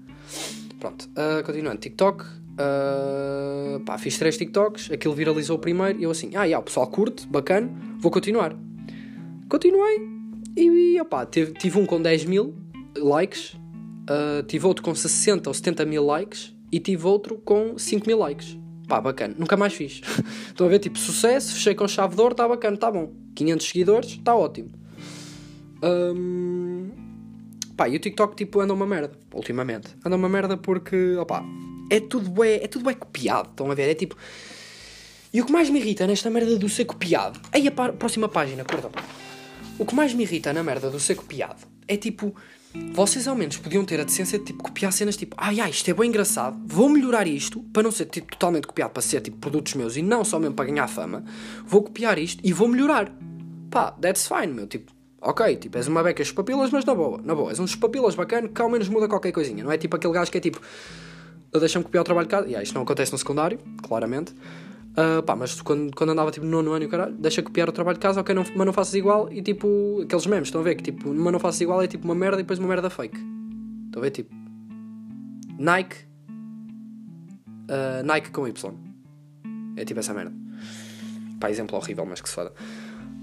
[0.80, 1.78] Pronto, ah, continuando.
[1.78, 2.26] TikTok.
[2.58, 4.92] ah, pá, fiz três TikToks.
[4.92, 6.00] Aquilo viralizou o primeiro.
[6.00, 8.56] E eu assim, ah, já, o pessoal curte, bacana, vou continuar.
[9.50, 10.16] Continuei.
[10.58, 12.56] E, e opá, tive, tive um com 10 mil
[12.98, 13.56] likes.
[14.10, 16.54] ah, tive outro com 60 ou 70 mil likes.
[16.72, 18.58] E tive outro com 5 mil likes.
[18.88, 19.34] Pá, bacana.
[19.38, 20.02] Nunca mais fiz.
[20.48, 21.54] Estão a ver, tipo, sucesso.
[21.54, 23.14] Fechei com chave de ouro, está bacana, está bom.
[23.36, 24.70] 500 seguidores, está ótimo.
[25.86, 26.90] Hum,
[27.78, 29.90] pá, e o TikTok tipo anda uma merda, ultimamente.
[30.04, 31.44] Anda uma merda porque, opá,
[31.92, 33.90] é tudo bué, é tudo bué copiado, estão a ver?
[33.90, 34.18] É tipo...
[35.32, 37.40] E o que mais me irrita nesta merda do ser copiado...
[37.52, 38.90] Aí a pá- próxima página, curtam.
[39.78, 42.34] O que mais me irrita na merda do ser copiado é tipo...
[42.94, 45.90] Vocês ao menos podiam ter a decência de tipo, copiar cenas tipo Ai ai, isto
[45.90, 49.38] é bem engraçado, vou melhorar isto Para não ser tipo, totalmente copiado para ser tipo
[49.38, 51.24] produtos meus E não só mesmo para ganhar fama
[51.66, 53.10] Vou copiar isto e vou melhorar
[53.72, 54.92] Pá, that's fine, meu, tipo
[55.28, 58.48] Ok, tipo, és uma beca papilas, mas na boa, na boa És uns papilas bacana
[58.48, 60.62] que ao menos muda qualquer coisinha Não é tipo aquele gajo que é tipo
[61.52, 64.36] Deixa-me copiar o trabalho de casa E ah, isto não acontece no secundário, claramente
[64.96, 67.68] Ah, pá, mas quando, quando andava tipo no nono ano e o caralho, deixa copiar
[67.68, 70.62] o trabalho de casa, ok, não, mas não faças igual e tipo, aqueles memes, estão
[70.62, 72.68] a ver que tipo, mas não faças igual é tipo uma merda e depois uma
[72.68, 73.18] merda fake.
[73.88, 74.34] Estão a ver tipo,
[75.58, 75.98] Nike,
[77.70, 78.74] ah, Nike com Y.
[79.76, 80.34] É tipo essa merda.
[81.40, 82.54] Pá, exemplo horrível, mas que se foda.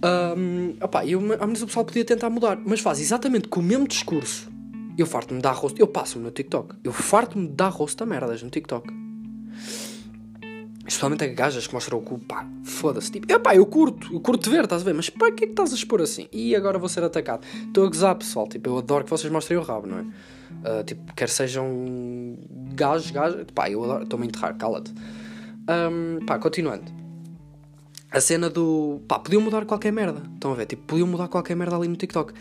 [0.05, 3.87] Um, opá, eu, menos o pessoal podia tentar mudar, mas faz exatamente com o mesmo
[3.87, 4.51] discurso.
[4.99, 6.77] Eu farto-me dar rosto, eu passo-me no TikTok.
[6.83, 8.93] Eu farto-me dar rosto a merdas no TikTok.
[10.87, 13.11] Especialmente a gajas que mostram o cu, pá, foda-se.
[13.11, 14.93] Tipo, epá, eu curto, eu curto ver, estás a ver?
[14.93, 16.29] Mas para que é que estás a expor assim?
[16.33, 17.47] E agora vou ser atacado.
[17.69, 18.47] Estou a gozar, pessoal.
[18.49, 20.05] Tipo, eu adoro que vocês mostrem o rabo, não é?
[20.65, 22.37] Ah, tipo, quer sejam
[22.75, 23.47] gajos, gajas.
[23.55, 24.93] Pá, eu adoro, estou-me a enterrar, cala-te.
[24.93, 27.02] Um, pá, continuando.
[28.13, 29.01] A cena do.
[29.09, 30.23] pá, podiam mudar qualquer merda.
[30.35, 30.67] Estão a ver?
[30.67, 32.33] Tipo, podiam mudar qualquer merda ali no TikTok.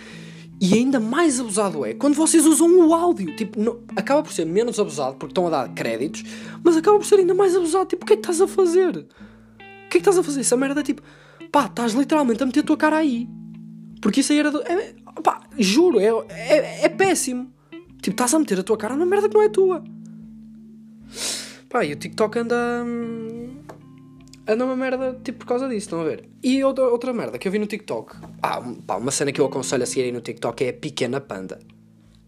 [0.60, 3.36] E ainda mais abusado é quando vocês usam o áudio.
[3.36, 6.24] Tipo, não- acaba por ser menos abusado porque estão a dar créditos,
[6.64, 7.86] mas acaba por ser ainda mais abusado.
[7.86, 8.90] Tipo, o que é que estás a fazer?
[8.98, 9.06] O que
[9.88, 10.42] é que estás a fazer?
[10.42, 11.02] Essa merda é tipo,
[11.52, 13.28] pá, estás literalmente a meter a tua cara aí.
[14.02, 14.52] Porque isso aí era.
[14.52, 17.52] Do, é, pá, juro, é, é, é péssimo.
[18.02, 19.84] Tipo, estás a meter a tua cara numa merda que não é tua.
[21.70, 22.84] Pá, e o TikTok anda.
[22.86, 23.41] hum,
[24.52, 26.30] anda uma merda tipo por causa disso, estão a ver?
[26.44, 28.16] E outra, outra merda que eu vi no TikTok.
[28.42, 31.60] Ah, pá, uma cena que eu aconselho a seguirem no TikTok é a Pequena Panda.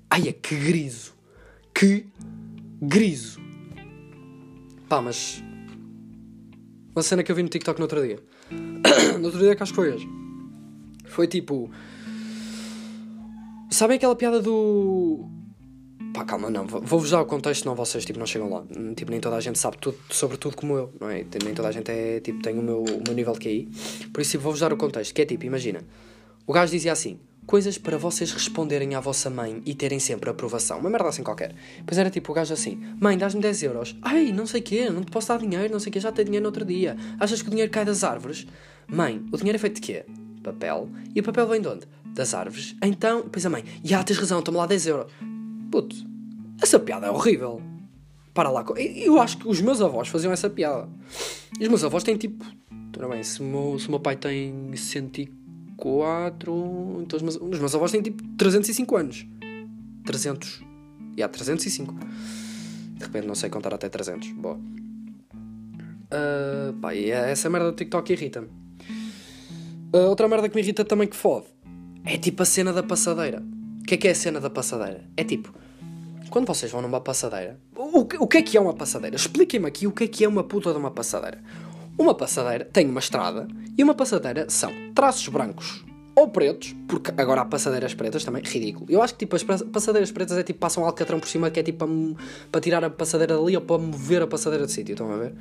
[0.09, 1.13] Ai, é que griso.
[1.73, 2.07] Que
[2.85, 3.39] Griso.
[4.89, 5.41] Pá, mas.
[6.93, 8.19] Uma cena que eu vi no TikTok no outro dia.
[9.19, 10.07] no outro dia que acho que foi hoje.
[11.05, 11.71] Foi tipo.
[13.71, 15.29] Sabem aquela piada do.
[16.13, 16.67] Pá, calma, não.
[16.67, 18.63] Vou-vos dar o contexto, não vocês tipo, não chegam lá.
[18.95, 21.25] Tipo, nem toda a gente sabe tudo sobre tudo como eu, não é?
[21.43, 23.69] Nem toda a gente é, tipo, tem o meu, o meu nível de QI.
[24.13, 25.81] Por isso, tipo, vou-vos dar o contexto, que é tipo, imagina.
[26.45, 30.79] O gajo dizia assim: coisas para vocês responderem à vossa mãe e terem sempre aprovação.
[30.79, 31.55] Uma merda assim qualquer.
[31.85, 33.95] Pois era tipo o gajo assim: Mãe, dás-me 10 euros.
[34.01, 36.11] Ai, não sei o quê, não te posso dar dinheiro, não sei o quê, já
[36.11, 36.95] tenho dinheiro no outro dia.
[37.19, 38.45] Achas que o dinheiro cai das árvores?
[38.87, 40.05] Mãe, o dinheiro é feito de quê?
[40.43, 40.89] Papel.
[41.15, 41.87] E o papel vem de onde?
[42.05, 42.75] Das árvores.
[42.83, 45.32] Então, pois a mãe: Já, tens razão, toma lá 10 euros.
[45.73, 45.95] Puto,
[46.61, 47.59] essa piada é horrível.
[48.31, 48.63] Para lá.
[48.77, 50.87] Eu acho que os meus avós faziam essa piada.
[51.59, 52.45] E os meus avós têm tipo.
[52.95, 57.01] Ora bem, se o meu, se o meu pai tem 104.
[57.01, 59.25] Então os meus, os meus avós têm tipo 305 anos.
[60.05, 60.59] 300.
[60.59, 60.65] Já,
[61.17, 61.95] yeah, 305.
[61.95, 64.29] De repente não sei contar até 300.
[64.33, 64.59] Boa.
[66.13, 68.47] Uh, pá, e é essa merda do TikTok irrita-me.
[69.91, 71.47] Uh, outra merda que me irrita também que fode
[72.05, 73.41] é tipo a cena da passadeira.
[73.79, 75.03] O que é que é a cena da passadeira?
[75.17, 75.62] É tipo
[76.33, 79.15] quando vocês vão numa passadeira, o que, o que é que é uma passadeira?
[79.15, 81.39] Expliquem-me aqui o que é que é uma puta de uma passadeira.
[81.95, 87.41] Uma passadeira tem uma estrada e uma passadeira são traços brancos ou pretos, porque agora
[87.41, 88.87] há passadeiras pretas também, ridículo.
[88.89, 91.63] Eu acho que tipo as passadeiras pretas é tipo passam alcatrão por cima que é
[91.63, 95.13] tipo para, para tirar a passadeira dali ou para mover a passadeira de sítio, estão
[95.13, 95.33] a ver?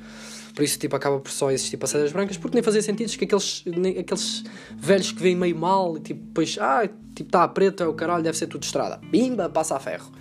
[0.53, 3.63] Por isso tipo acaba por só existir passadeiras brancas porque nem fazia sentido que aqueles,
[3.65, 4.43] nem, aqueles
[4.77, 8.21] velhos que veem meio mal e tipo depois, ah, tipo está a preta, o caralho
[8.21, 9.01] deve ser tudo estrada.
[9.09, 10.11] Bimba, passa a ferro.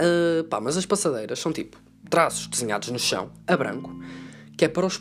[0.00, 1.76] Uh, pá, mas as passadeiras são tipo
[2.08, 3.94] traços desenhados no chão, a branco,
[4.56, 4.96] que é para os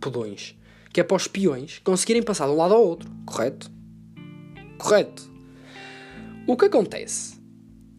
[0.00, 0.56] pudões,
[0.92, 3.70] que é para os peões conseguirem passar de um lado ao outro, correto?
[4.78, 5.30] Correto.
[6.46, 7.40] O que acontece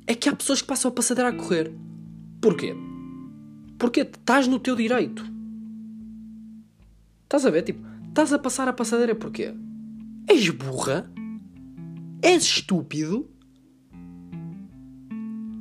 [0.05, 1.73] é que há pessoas que passam a passadeira a correr.
[2.41, 2.75] Porquê?
[3.79, 5.25] Porque estás no teu direito.
[7.23, 7.63] Estás a ver?
[7.63, 9.53] Tipo, estás a passar a passadeira porquê?
[10.27, 11.11] És burra?
[12.21, 13.29] És estúpido?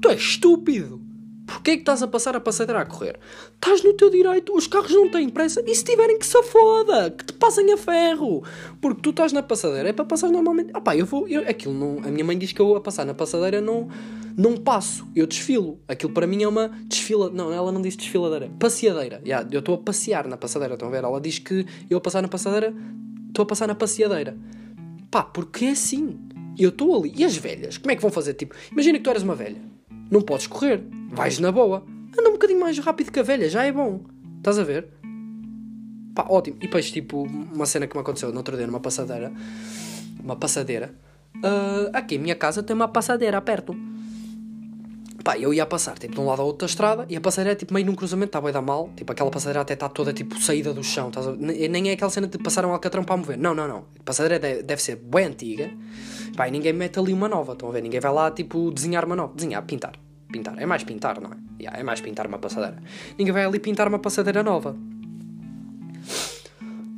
[0.05, 1.01] Tu és estúpido!
[1.47, 3.19] Porquê é que estás a passar a passadeira a correr?
[3.55, 7.11] Estás no teu direito, os carros não têm pressa e se tiverem que se foda,
[7.11, 8.45] que te passem a ferro.
[8.83, 10.73] Porque tu estás na passadeira, é para passar normalmente.
[10.75, 11.27] Ah pá, eu vou.
[11.27, 12.07] Eu, aquilo não.
[12.07, 13.89] A minha mãe diz que eu a passar na passadeira não,
[14.37, 15.81] não passo, eu desfilo.
[15.89, 17.31] Aquilo para mim é uma desfila.
[17.31, 19.23] Não, ela não diz desfiladeira, passeadeira.
[19.25, 21.03] Yeah, eu estou a passear na passadeira, estão a ver?
[21.03, 22.75] Ela diz que eu a passar na passadeira,
[23.29, 24.37] estou a passar na passeadeira.
[25.11, 26.19] Pá, porque é assim.
[26.59, 27.15] Eu estou ali.
[27.17, 27.79] E as velhas?
[27.79, 28.35] Como é que vão fazer?
[28.35, 29.73] Tipo, imagina que tu eras uma velha
[30.15, 30.83] não podes correr.
[31.11, 31.85] Vais na boa.
[32.17, 34.01] Anda um bocadinho mais rápido que a velha, já é bom.
[34.39, 34.87] Estás a ver?
[36.15, 36.57] Pá, ótimo.
[36.59, 39.33] E depois, tipo, uma cena que me aconteceu no outro dia numa passadeira.
[40.23, 40.95] Uma passadeira.
[41.37, 43.75] Uh, aqui em minha casa tem uma passadeira perto.
[45.25, 47.53] Pá, eu ia passar, tipo, de um lado ao outro da estrada e a passadeira
[47.53, 48.91] é, tipo, meio num cruzamento, está bem dar mal.
[48.95, 51.09] Tipo, aquela passadeira até está toda, tipo, saída do chão.
[51.09, 51.33] Estás a...
[51.33, 53.39] Nem é aquela cena de passar um alcatrão para mover.
[53.39, 53.87] Não, não, não.
[53.99, 55.73] A passadeira deve, deve ser bem antiga.
[56.37, 57.83] Pá, e ninguém mete ali uma nova, estão a ver?
[57.83, 59.35] Ninguém vai lá, tipo, desenhar uma nova.
[59.35, 60.04] Desenhar, pintar.
[60.35, 60.61] Pintar.
[60.61, 61.37] É mais pintar, não é?
[61.61, 62.83] Yeah, é mais pintar uma passadeira.
[63.17, 64.77] Ninguém vai ali pintar uma passadeira nova.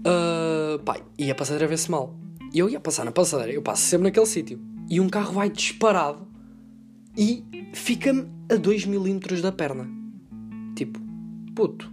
[0.01, 2.17] Uh, pá, e a passadeira vê-se mal.
[2.55, 4.59] E eu ia passar na passadeira, eu passo sempre naquele sítio.
[4.89, 6.27] E um carro vai disparado
[7.15, 7.45] e
[7.75, 9.87] fica-me a 2 milímetros da perna.
[10.75, 10.99] Tipo,
[11.55, 11.93] puto,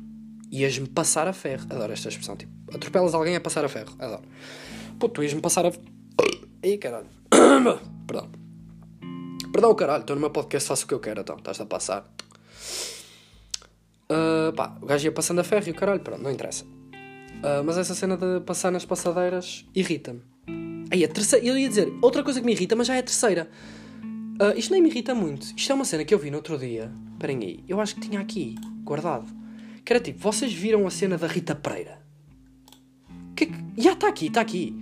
[0.50, 1.66] ias-me passar a ferro.
[1.70, 3.94] Adoro esta expressão, tipo, atropelas alguém a passar a ferro.
[4.00, 4.24] Adoro.
[4.98, 5.74] Puto, ias-me passar a.
[6.64, 7.08] Ih, caralho.
[8.08, 8.43] Perdão.
[9.54, 12.12] Perdão, caralho, estou no meu podcast, faço o que eu quero, então, estás a passar.
[14.10, 16.66] Uh, pá, o gajo ia passando a ferro e o caralho, pronto, não interessa.
[16.66, 20.22] Uh, mas essa cena de passar nas passadeiras irrita-me.
[20.92, 23.04] Aí, a terceira, eu ia dizer, outra coisa que me irrita, mas já é a
[23.04, 23.48] terceira.
[24.42, 25.46] Uh, isto nem me irrita muito.
[25.56, 26.92] Isto é uma cena que eu vi no outro dia.
[27.12, 29.28] Esperem aí, eu acho que tinha aqui, guardado.
[29.86, 32.02] Que era tipo, vocês viram a cena da Rita Pereira?
[33.36, 34.76] Que, que já está aqui, está aqui.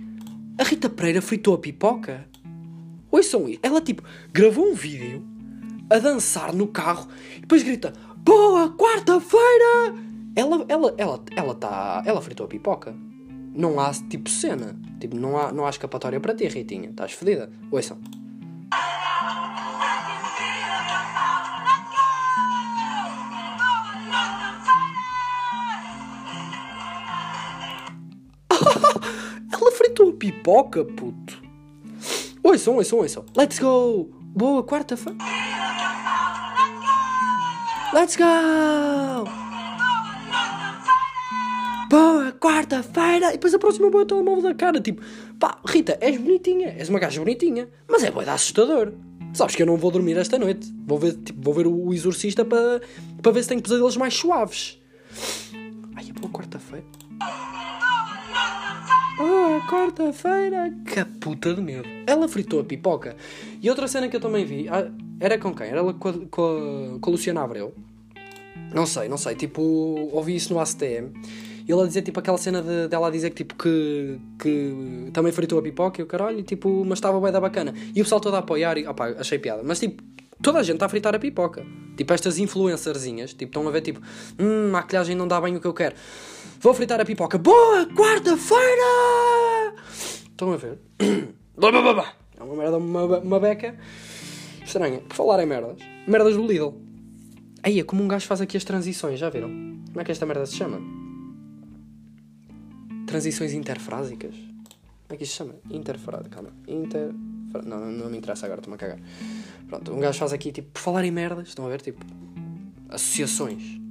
[0.58, 2.31] A Rita Pereira fritou a pipoca?
[3.12, 3.60] Ouçam isso.
[3.62, 5.22] Ela, tipo, gravou um vídeo
[5.90, 7.92] a dançar no carro e depois grita
[8.24, 9.94] Boa quarta-feira!
[10.34, 12.02] Ela, ela, ela, ela tá.
[12.06, 12.94] Ela fritou a pipoca.
[13.52, 14.74] Não há, tipo, cena.
[14.98, 16.88] Tipo, não há, não há escapatória para ti, Ritinha.
[16.88, 17.50] Estás fedida.
[17.70, 17.98] Ouçam.
[29.52, 31.41] ela fritou a pipoca, puto.
[32.42, 33.24] Ouçam, ouçam, ouçam.
[33.36, 34.10] Let's go!
[34.34, 35.18] Boa quarta-feira.
[37.94, 39.30] Let's go!
[41.88, 43.28] Boa quarta-feira!
[43.28, 44.80] E depois a próxima boa telemóvel da cara.
[44.80, 45.02] Tipo,
[45.38, 46.74] pá, Rita, és bonitinha.
[46.76, 47.68] És uma gaja bonitinha.
[47.88, 48.92] Mas é boa assustador.
[49.34, 50.72] Sabes que eu não vou dormir esta noite.
[50.86, 52.80] Vou ver, tipo, vou ver o Exorcista para
[53.22, 54.80] para ver se tenho pesadelos mais suaves.
[55.94, 56.84] Ai, é boa quarta-feira.
[59.20, 60.72] Ah, quarta-feira.
[60.86, 61.88] Que puta de medo.
[62.06, 63.14] Ela fritou a pipoca.
[63.60, 64.68] E outra cena que eu também vi.
[64.68, 65.68] ah, Era com quem?
[65.68, 67.74] Era ela com a, com a, com a Luciana Abreu.
[68.74, 69.34] Não sei, não sei.
[69.34, 69.62] Tipo,
[70.12, 71.12] ouvi isso no ACTM.
[71.68, 75.10] E ele a dizer, tipo, aquela cena de, dela a dizer que, tipo, que, que
[75.12, 77.72] também fritou a pipoca e o caralho, e, tipo, mas estava bem da bacana.
[77.94, 79.62] E o pessoal todo a apoiar e, opá, achei piada.
[79.64, 80.02] Mas, tipo,
[80.42, 81.64] toda a gente está a fritar a pipoca.
[81.96, 84.00] Tipo, estas influencerzinhas, tipo, estão a ver, tipo,
[84.40, 85.94] hum, maquilhagem não dá bem o que eu quero.
[86.62, 87.38] Vou fritar a pipoca.
[87.38, 87.86] Boa!
[87.86, 89.74] Quarta-feira!
[90.30, 90.78] Estão a ver?
[92.38, 93.76] É uma merda, uma, uma beca
[94.64, 95.00] estranha.
[95.00, 95.78] Por falar em merdas.
[96.06, 96.74] Merdas do Lidl.
[97.62, 99.48] Aí é como um gajo faz aqui as transições, já viram?
[99.48, 100.80] Como é que esta merda se chama?
[103.06, 104.34] Transições interfrásicas?
[104.34, 105.54] Como é que isto se chama?
[105.70, 106.50] Interfrase, calma.
[106.66, 107.12] Inter...
[107.64, 108.98] Não, não, não me interessa agora, estou-me a cagar.
[109.68, 112.04] Pronto, um gajo faz aqui, tipo, por falar em merdas, estão a ver, tipo,
[112.88, 113.81] associações.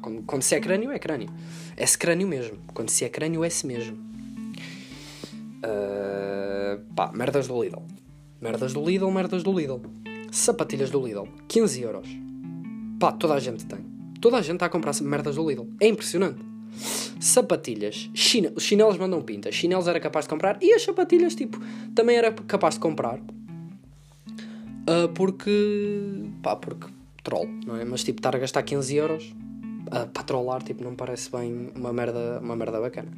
[0.00, 1.30] Quando, quando se é crânio, é crânio.
[1.76, 2.58] É-se crânio mesmo.
[2.74, 3.96] Quando se é crânio, é-se mesmo.
[5.58, 7.82] Uh, pá, merdas do Lidl.
[8.40, 9.80] Merdas do Lidl, merdas do Lidl.
[10.30, 12.08] Sapatilhas do Lidl, 15 euros.
[12.98, 13.78] Pá, toda a gente tem.
[14.20, 15.68] Toda a gente está a comprar merdas do Lidl.
[15.80, 16.40] É impressionante.
[17.20, 18.10] Sapatilhas.
[18.14, 18.52] Chine...
[18.54, 19.50] Os chinelos mandam pinta.
[19.50, 20.58] Chinelos era capaz de comprar.
[20.60, 21.58] E as sapatilhas, tipo,
[21.94, 23.18] também era capaz de comprar.
[24.88, 26.24] Uh, porque.
[26.42, 26.97] pá, porque.
[27.22, 27.84] Troll, não é?
[27.84, 29.34] Mas, tipo, estar a gastar 15 euros
[29.86, 33.10] uh, para trollar, tipo, não parece bem uma merda, uma merda bacana.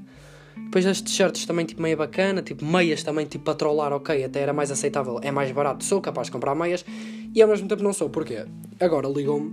[0.56, 2.42] Depois as t-shirts também, tipo, meia bacana.
[2.42, 5.18] Tipo, meias também, tipo, para trollar, ok, até era mais aceitável.
[5.22, 5.84] É mais barato.
[5.84, 6.84] Sou capaz de comprar meias.
[7.34, 8.10] E ao mesmo tempo não sou.
[8.10, 8.44] Porquê?
[8.78, 9.50] Agora ligou-me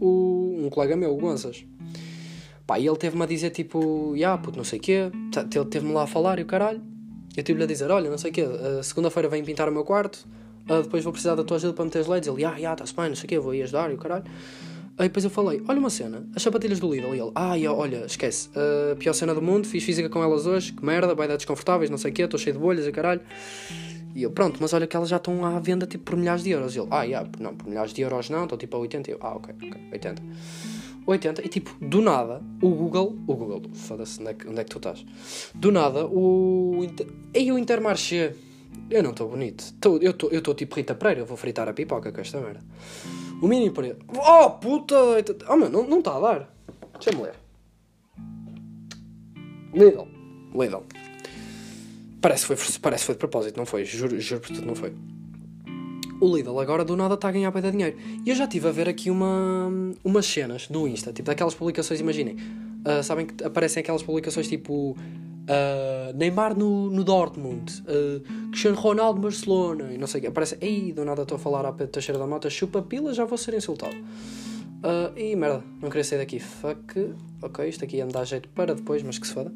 [0.00, 1.64] um colega meu, o Gonças.
[2.66, 5.10] Pá, e ele teve-me a dizer tipo, ya, yeah, puto, não sei o quê.
[5.54, 6.82] Ele teve-me lá a falar e o caralho.
[7.36, 9.84] Eu tive-lhe a dizer, olha, não sei o quê, uh, segunda-feira vem pintar o meu
[9.84, 10.26] quarto,
[10.70, 12.28] uh, depois vou precisar da tua ajuda para meter as LEDs.
[12.28, 14.24] Ele, ya, ya, está-se bem, não sei o quê, vou aí ajudar e o caralho.
[14.98, 17.14] Aí depois eu falei, olha uma cena, as sapatilhas do Lidl.
[17.14, 20.44] E ele, ah, ya, olha, esquece, uh, pior cena do mundo, fiz física com elas
[20.44, 22.90] hoje, que merda, vai dar desconfortáveis, não sei o quê, estou cheio de bolhas e
[22.90, 23.20] caralho.
[24.14, 26.50] E eu, pronto, mas olha que elas já estão à venda tipo por milhares de
[26.50, 26.74] euros.
[26.74, 29.10] E ele, ah, yeah, não, por milhares de euros não, estão tipo a 80.
[29.10, 30.22] E eu, ah, ok, ok, 80.
[31.06, 34.70] 80, e tipo, do nada, o Google, o Google, foda-se, onde, é onde é que
[34.70, 35.06] tu estás?
[35.54, 36.86] Do nada, o.
[37.32, 38.34] Ei, o Intermarché,
[38.90, 39.74] eu não estou bonito.
[39.80, 42.60] Tô, eu estou eu tipo Rita Pereira, eu vou fritar a pipoca com esta merda.
[43.40, 43.98] O mini preço.
[44.08, 44.96] Oh, puta!
[45.48, 46.54] Oh, meu, não está a dar.
[46.94, 47.34] Deixa-me ler.
[49.72, 50.08] Lidl.
[50.54, 50.82] Lidl.
[52.20, 53.84] Parece que foi, parece foi de propósito, não foi?
[53.84, 54.92] Juro, juro por tudo, não foi.
[56.20, 57.96] O Lidl agora do nada está a ganhar bem de dinheiro.
[58.26, 59.70] E eu já estive a ver aqui uma,
[60.02, 62.34] umas cenas no Insta, tipo daquelas publicações, imaginem.
[62.34, 64.96] Uh, sabem que aparecem aquelas publicações tipo
[65.48, 70.28] uh, Neymar no, no Dortmund, uh, Cristiano Ronaldo Barcelona, e não sei o que.
[70.28, 73.24] Aparece, ei, do nada estou a falar a Pedro Teixeira da Mota, chupa pila, já
[73.24, 73.96] vou ser insultado.
[73.96, 76.38] Uh, e merda, não queria sair daqui.
[76.38, 77.14] Fuck.
[77.42, 79.52] Ok, isto aqui ia me dar jeito para depois, mas que se foda.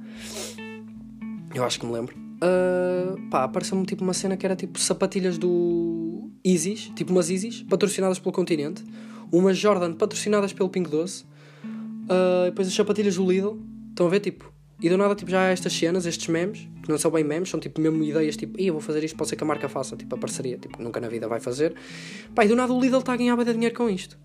[1.55, 2.17] Eu acho que me lembro.
[2.43, 7.63] Uh, pá, apareceu-me tipo uma cena que era tipo sapatilhas do Isis, tipo umas Isis,
[7.63, 8.83] patrocinadas pelo continente,
[9.31, 11.25] umas Jordan patrocinadas pelo Pink Doce,
[11.63, 14.52] uh, depois as sapatilhas do Lidl, estão a ver tipo,
[14.83, 17.49] e do nada tipo já há estas cenas, estes memes, que não são bem memes,
[17.49, 19.97] são tipo mesmo ideias tipo, eu vou fazer isto, pode ser que a marca faça,
[19.97, 21.75] tipo a parceria, tipo, nunca na vida vai fazer.
[22.35, 24.19] Pá, e do nada o Lidl está a ganhar bem dinheiro com isto.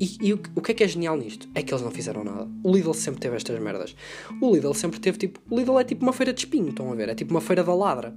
[0.00, 1.48] E, e o, o, que é que é genial nisto?
[1.54, 2.48] É que eles não fizeram nada.
[2.62, 3.94] O Lidl sempre teve estas merdas.
[4.40, 5.40] O Lidl sempre teve tipo.
[5.48, 7.08] O Lidl é tipo uma feira de espinho, estão a ver?
[7.08, 8.14] É tipo uma feira da ladra.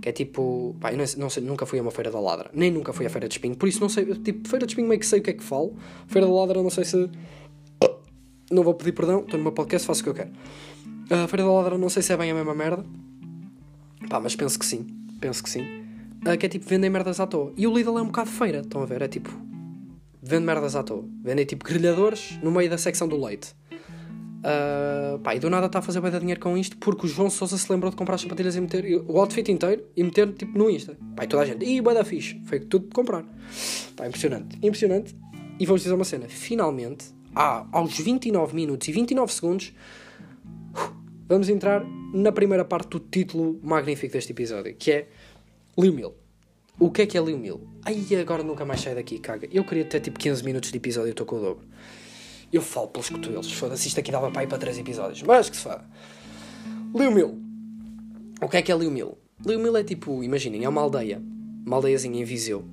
[0.00, 0.76] Que é tipo.
[0.80, 2.50] Pá, eu não, não sei, nunca fui a uma feira da ladra.
[2.54, 3.56] Nem nunca fui a feira de espinho.
[3.56, 4.04] Por isso não sei.
[4.06, 5.76] Tipo, feira de espinho meio que sei o que é que falo.
[6.06, 7.10] Feira da ladra não sei se.
[8.50, 10.30] Não vou pedir perdão, estou no meu podcast, faço o que eu quero.
[11.08, 12.84] A feira da ladra não sei se é bem a mesma merda.
[14.08, 14.86] Pá, mas penso que sim.
[15.20, 15.64] Penso que sim.
[16.38, 17.52] que é tipo vendem merdas à toa.
[17.56, 19.02] E o Lidl é um bocado feira, estão a ver?
[19.02, 19.30] É tipo
[20.22, 21.04] vende merdas à toa.
[21.22, 23.54] Vendem tipo grelhadores no meio da secção do leite.
[24.40, 27.08] Uh, pá, e do nada está a fazer bem de dinheiro com isto porque o
[27.08, 30.32] João Sousa se lembrou de comprar as sapatilhas e meter o outfit inteiro e meter
[30.32, 30.96] tipo no Insta.
[31.14, 33.24] Pá, e toda a gente, ih, bué da fixe, foi tudo de comprar.
[33.94, 35.14] Pá, impressionante, impressionante.
[35.58, 39.72] E vou-vos dizer uma cena: finalmente, há, aos 29 minutos e 29 segundos,
[41.28, 45.08] vamos entrar na primeira parte do título magnífico deste episódio que é
[45.78, 46.14] Liu Mil.
[46.78, 47.60] O que é que é Liu Mil?
[47.84, 49.46] Ai, agora nunca mais sai daqui, caga.
[49.52, 51.66] Eu queria ter tipo 15 minutos de episódio e estou com o dobro.
[52.52, 55.22] Eu falo pelos cotovelos, foda-se, isto aqui dava para ir para 3 episódios.
[55.22, 55.88] Mas que se fala.
[56.94, 57.38] Liu Mil.
[58.40, 59.18] O que é que é Liu Mil?
[59.44, 61.22] Liu Mil é tipo, imaginem, é uma aldeia.
[61.66, 62.64] Uma aldeiazinha em Viseu.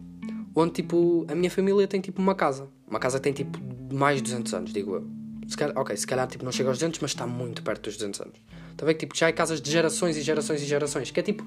[0.55, 2.69] Onde tipo, a minha família tem tipo uma casa.
[2.87, 3.59] Uma casa que tem tipo
[3.93, 5.07] mais de 200 anos, digo eu.
[5.47, 7.95] Se calhar, ok, se calhar tipo, não chega aos 200, mas está muito perto dos
[7.97, 8.35] 200 anos.
[8.71, 11.11] Está a ver que tipo, já é casas de gerações e gerações e gerações.
[11.11, 11.45] Que é tipo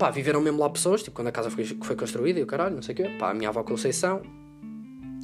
[0.00, 2.74] pá, viveram mesmo lá pessoas, tipo, quando a casa foi, foi construída e o caralho,
[2.74, 3.10] não sei o quê.
[3.18, 4.22] Pá, a minha avó Conceição,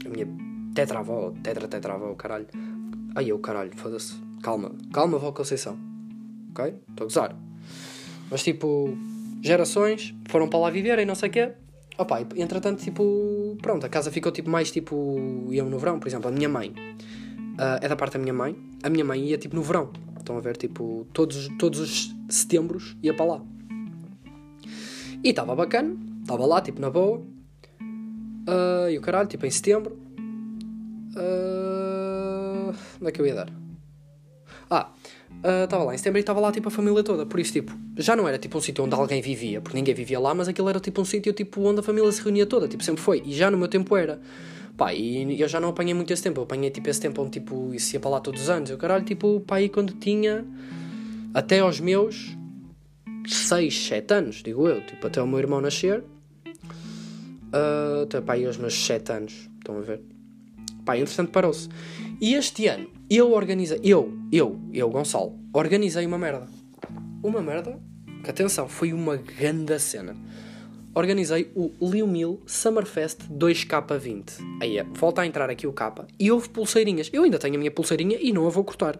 [0.04, 0.28] a minha
[0.74, 2.46] tetravó, tetra tetravó, o caralho.
[3.14, 4.14] Ai, eu, caralho, foda-se.
[4.42, 5.78] Calma, calma, avó Conceição.
[6.50, 6.74] Ok?
[6.90, 7.36] Estou a gozar.
[8.30, 8.96] Mas, tipo,
[9.40, 11.52] gerações foram para lá viver e não sei o quê.
[11.98, 16.08] Opa, e, entretanto, tipo, pronto, a casa ficou, tipo, mais, tipo, iam no verão, por
[16.08, 16.74] exemplo, a minha mãe.
[17.58, 18.54] Uh, é da parte da minha mãe.
[18.82, 19.90] A minha mãe ia, tipo, no verão.
[20.18, 23.42] Estão a ver, tipo, todos, todos os setembros ia para lá.
[25.24, 27.18] E estava bacana, estava lá, tipo, na boa.
[27.78, 29.98] Uh, e o caralho, tipo, em setembro.
[31.16, 33.50] Uh, onde é que eu ia dar?
[34.70, 34.90] Ah,
[35.64, 37.24] estava uh, lá em setembro e estava lá, tipo, a família toda.
[37.26, 40.18] Por isso, tipo, já não era, tipo, um sítio onde alguém vivia, porque ninguém vivia
[40.18, 42.66] lá, mas aquilo era, tipo, um sítio, tipo, onde a família se reunia toda.
[42.66, 43.22] Tipo, sempre foi.
[43.24, 44.20] E já no meu tempo era.
[44.76, 46.40] Pá, e eu já não apanhei muito esse tempo.
[46.40, 48.70] Eu apanhei, tipo, esse tempo onde, tipo, isso ia para lá todos os anos.
[48.70, 50.44] Eu, caralho, tipo, pá, aí quando tinha...
[51.32, 52.34] Até aos meus
[53.26, 54.80] 6, 7 anos, digo eu.
[54.86, 56.02] Tipo, até o meu irmão nascer.
[57.52, 59.50] Uh, até, pá, aí aos meus 7 anos.
[59.58, 60.00] Estão a ver?
[60.84, 61.68] Pá, entretanto parou-se.
[62.20, 63.80] E este ano, eu organizei...
[63.82, 66.46] Eu, eu, eu, Gonçalo, organizei uma merda.
[67.22, 67.80] Uma merda
[68.22, 70.16] que, atenção, foi uma grande cena
[70.96, 74.42] organizei o Liu Mil Summerfest 2K20.
[74.62, 77.10] Aí, é, volta a entrar aqui o K e houve pulseirinhas.
[77.12, 78.98] Eu ainda tenho a minha pulseirinha e não a vou cortar.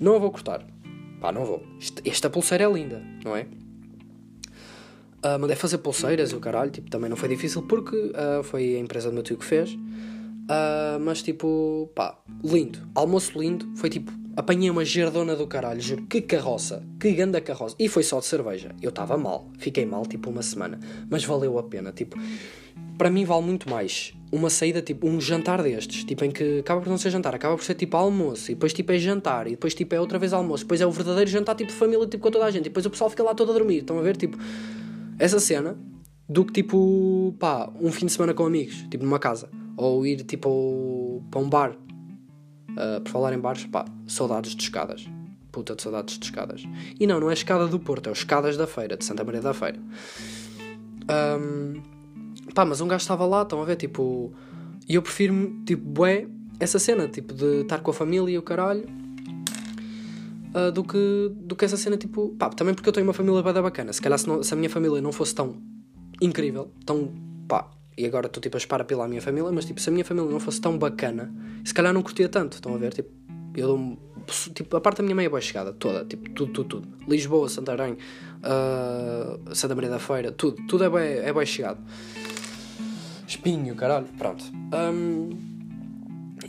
[0.00, 0.64] Não a vou cortar.
[1.20, 1.64] Pá, não vou.
[2.04, 3.46] Esta pulseira é linda, não é?
[5.22, 8.76] Uh, mandei fazer pulseiras e o caralho, tipo, também não foi difícil porque uh, foi
[8.76, 9.76] a empresa do meu tio que fez.
[10.50, 12.80] Uh, mas tipo, pá, lindo.
[12.94, 13.70] Almoço lindo.
[13.76, 16.06] Foi tipo Apanhei uma gerdona do caralho, juro.
[16.06, 16.82] Que carroça.
[17.00, 17.74] Que ganda carroça.
[17.78, 18.74] E foi só de cerveja.
[18.80, 19.50] Eu estava mal.
[19.58, 20.78] Fiquei mal, tipo, uma semana.
[21.10, 21.92] Mas valeu a pena.
[21.92, 22.16] Tipo,
[22.96, 26.04] para mim vale muito mais uma saída, tipo, um jantar destes.
[26.04, 28.52] Tipo, em que acaba por não ser jantar, acaba por ser tipo almoço.
[28.52, 29.48] E depois, tipo, é jantar.
[29.48, 30.64] E depois, tipo, é outra vez almoço.
[30.64, 32.66] Depois é o verdadeiro jantar, tipo, de família, tipo, com toda a gente.
[32.66, 33.78] E depois o pessoal fica lá todo a dormir.
[33.78, 34.38] Estão a ver, tipo,
[35.18, 35.76] essa cena
[36.30, 38.86] do que, tipo, pá, um fim de semana com amigos.
[38.90, 39.50] Tipo, numa casa.
[39.76, 41.76] Ou ir, tipo, para um bar
[42.70, 45.08] Uh, por falar em bares, pá, saudades de escadas.
[45.50, 46.62] Puta de saudades de escadas.
[46.98, 49.24] E não, não é a escada do Porto, é o escadas da feira, de Santa
[49.24, 49.78] Maria da Feira.
[51.10, 51.82] Um,
[52.54, 54.32] pá, mas um gajo estava lá, estão a ver, tipo.
[54.88, 56.28] E eu prefiro, tipo, bué,
[56.60, 58.84] essa cena, tipo, de estar com a família e o caralho.
[60.54, 62.30] Uh, do, que, do que essa cena, tipo.
[62.38, 63.92] Pá, também porque eu tenho uma família bem bacana.
[63.92, 65.56] Se calhar se, não, se a minha família não fosse tão
[66.20, 67.12] incrível, tão.
[67.48, 70.04] pá, e agora estou tipo a espar pela minha família, mas tipo, se a minha
[70.04, 71.32] família não fosse tão bacana,
[71.64, 72.54] se calhar não curtia tanto.
[72.54, 72.92] Estão a ver?
[72.92, 73.10] Tipo,
[73.54, 73.98] eu dou
[74.54, 76.88] tipo, a parte da minha mãe é boa chegada, toda, tipo, tudo, tudo, tudo.
[77.08, 81.80] Lisboa, Santarém, uh, Santa Maria da Feira, tudo, tudo é bem, é bem chegado.
[83.26, 84.44] Espinho, caralho, pronto.
[84.92, 85.30] Um,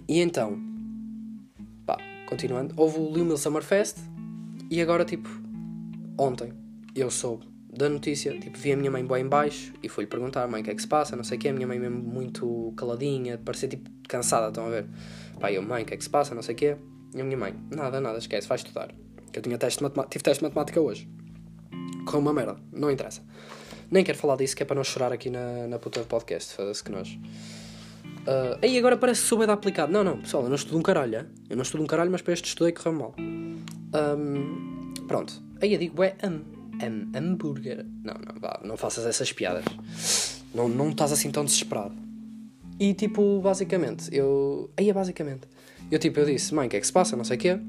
[0.08, 0.60] e então,
[1.86, 3.98] pá, continuando, houve o Lil Mill Summerfest
[4.70, 5.30] e agora, tipo,
[6.18, 6.54] ontem
[6.96, 10.46] eu soube da notícia, tipo, vi a minha mãe bem em baixo e fui-lhe perguntar,
[10.48, 11.98] mãe, o que é que se passa, não sei o que, a minha mãe mesmo
[11.98, 14.86] muito caladinha, parecia tipo cansada, estão a ver?
[15.40, 16.76] Pai, eu, mãe, o que é que se passa, não sei o que,
[17.16, 18.94] e a minha mãe, nada, nada, esquece, vai estudar.
[19.32, 21.08] Que eu tinha teste tive teste de matemática hoje.
[22.06, 23.24] Com uma merda, não interessa.
[23.90, 26.54] Nem quero falar disso, que é para não chorar aqui na, na puta do podcast,
[26.54, 27.10] foda-se que nós.
[28.28, 29.92] Uh, aí agora parece que sou bem aplicado.
[29.92, 31.26] Não, não, pessoal, eu não estudo um caralho, é?
[31.50, 33.16] eu não estudo um caralho, mas para este estudei correu mal.
[33.18, 37.86] Um, pronto, aí eu digo, é, um, Ham hambúrguer.
[38.04, 39.64] Não, não, vá, não faças essas piadas.
[40.54, 41.94] Não, não estás assim tão desesperado.
[42.80, 44.70] E tipo, basicamente, eu.
[44.76, 45.48] Aí é basicamente.
[45.92, 47.16] Eu tipo, eu disse, mãe, o que é que se passa?
[47.16, 47.60] Não sei o quê.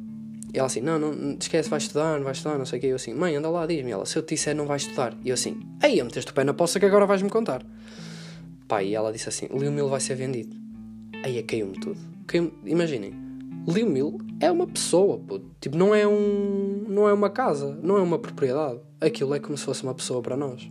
[0.54, 2.88] E ela assim, não, não, esquece, vai estudar, não vai estudar, não sei o quê.
[2.88, 3.90] Eu assim, mãe, anda lá, diz-me.
[3.90, 5.16] Ela, se eu te disser, não vai estudar.
[5.24, 7.64] E eu assim, aí, eu meteste o pé na poça que agora vais-me contar.
[8.68, 10.56] Pai, e ela disse assim, Lil Mil vai ser vendido.
[11.24, 11.98] Aí caiu-me tudo.
[12.26, 13.14] Caiu Imaginem,
[13.66, 15.20] Lil Mil é uma pessoa.
[15.60, 16.84] Tipo, não é um.
[16.88, 18.80] Não é uma casa, não é uma propriedade.
[19.00, 20.68] Aquilo é como se fosse uma pessoa para nós.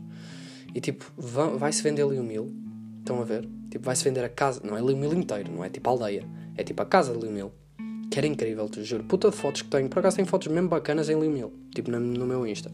[0.74, 2.54] E tipo, vai-se vender Lil Mil.
[3.00, 3.48] Estão a ver?
[3.70, 4.62] Tipo, vai-se vender a casa.
[4.64, 6.26] Não é Lil Mil inteiro, não é tipo a aldeia.
[6.58, 7.52] É tipo a casa de Lil Mil.
[8.10, 9.04] Que era incrível, te juro.
[9.06, 9.88] Puta de fotos que tenho.
[9.88, 11.54] Por acaso tenho fotos mesmo bacanas em Lil Mil.
[11.74, 12.72] Tipo, no, no meu Insta.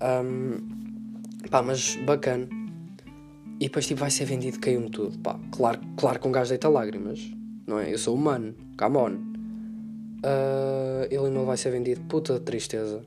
[0.00, 2.48] Um, pá, mas bacana.
[3.58, 5.18] E depois tipo, vai ser vendido, caiu-me tudo.
[5.18, 7.39] Pá, claro, claro que um gajo deita lágrimas.
[7.70, 7.92] Não é?
[7.92, 8.52] Eu sou humano.
[8.76, 9.12] Come on.
[10.26, 12.00] Uh, ele não vai ser vendido.
[12.08, 13.00] Puta tristeza.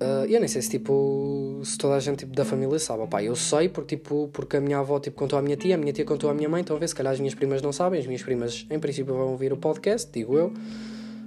[0.00, 3.02] Uh, eu nem sei se tipo se toda a gente tipo, da família sabe.
[3.02, 5.78] Opá, eu sei porque, tipo, porque a minha avó tipo, contou à minha tia, a
[5.78, 7.98] minha tia contou à minha mãe, então a se calhar as minhas primas não sabem,
[7.98, 10.52] as minhas primas em princípio vão ouvir o podcast, digo eu.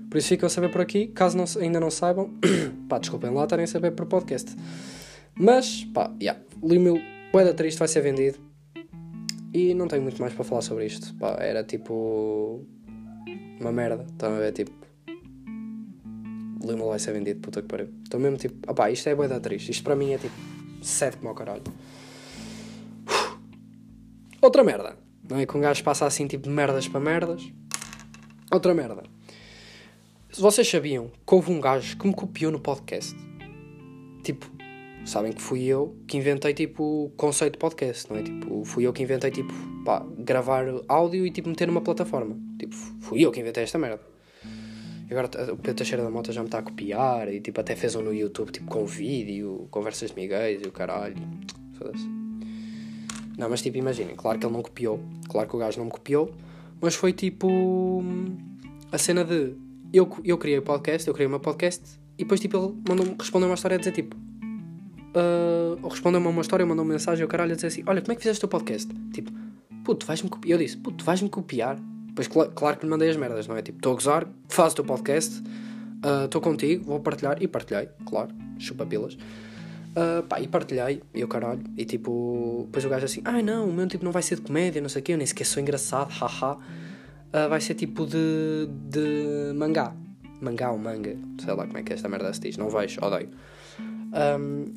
[0.10, 1.08] Por isso ficam a saber por aqui.
[1.08, 2.32] Caso não, ainda não saibam,
[2.88, 4.56] pá, desculpem lá estarem a saber por podcast.
[5.36, 7.02] Mas, pá, yeah, Limil,
[7.34, 8.49] Boeda Triste vai ser vendido.
[9.54, 11.14] E não tenho muito mais para falar sobre isto.
[11.16, 12.66] Pá, era tipo.
[13.60, 14.06] Uma merda.
[14.10, 14.52] Estão a ver?
[14.54, 14.72] Tipo.
[16.64, 17.90] Lima vai ser vendido, puta que pariu.
[18.04, 19.72] Estou mesmo tipo, opá, isto é boa da triste.
[19.72, 20.36] Isto para mim é tipo,
[20.82, 21.64] sete como ao caralho.
[24.42, 24.98] Outra merda,
[25.30, 25.46] não é?
[25.46, 27.50] Que um gajo passa assim tipo de merdas para merdas.
[28.52, 29.04] Outra merda.
[30.38, 33.16] Vocês sabiam que houve um gajo que me copiou no podcast,
[34.24, 34.46] tipo,
[35.06, 38.24] sabem que fui eu que inventei tipo o conceito de podcast, não é?
[38.24, 39.54] Tipo, fui eu que inventei tipo,
[39.86, 42.38] pá, gravar áudio e tipo meter numa plataforma.
[42.58, 44.02] Tipo, fui eu que inventei esta merda.
[45.10, 47.76] E agora o Pedro Teixeira da Mota já me está a copiar e tipo até
[47.76, 51.16] fez um no YouTube tipo com vídeo, conversas de Miguel e o caralho.
[51.74, 52.08] Foda-se.
[53.36, 55.92] Não, mas tipo, imaginem, claro que ele não copiou, claro que o gajo não me
[55.92, 56.32] copiou,
[56.80, 58.04] mas foi tipo
[58.92, 59.56] a cena de
[59.92, 63.16] eu, eu criei o podcast, eu criei o meu podcast e depois tipo ele mandou
[63.18, 64.16] respondeu uma história a dizer tipo
[65.16, 68.12] uh, respondeu-me a uma história, mandou uma mensagem ao caralho a dizer assim: Olha, como
[68.12, 68.90] é que fizeste o teu podcast?
[69.14, 69.32] Tipo,
[69.84, 70.60] puto, vais-me copiar.
[70.60, 71.78] Eu disse: Puto, vais-me copiar.
[72.16, 73.62] Pois cl claro que lhe mandei as merdas, não é?
[73.62, 75.42] Tipo, estou a gozar, faz o teu podcast,
[76.26, 77.42] estou uh, contigo, vou partilhar.
[77.42, 79.16] E partilhei, claro, chupa pilas.
[79.90, 83.44] Uh, pá, e partilhei, e o caralho, e tipo, depois o gajo assim, ai ah,
[83.44, 85.26] não, o meu tipo não vai ser de comédia, não sei o quê, eu nem
[85.26, 86.58] sequer sou engraçado, haha.
[87.34, 89.94] Uh, vai ser tipo de, de mangá.
[90.42, 93.30] Mangá ou manga, sei lá como é que esta merda se diz, não vejo, odeio.
[94.14, 94.74] Um,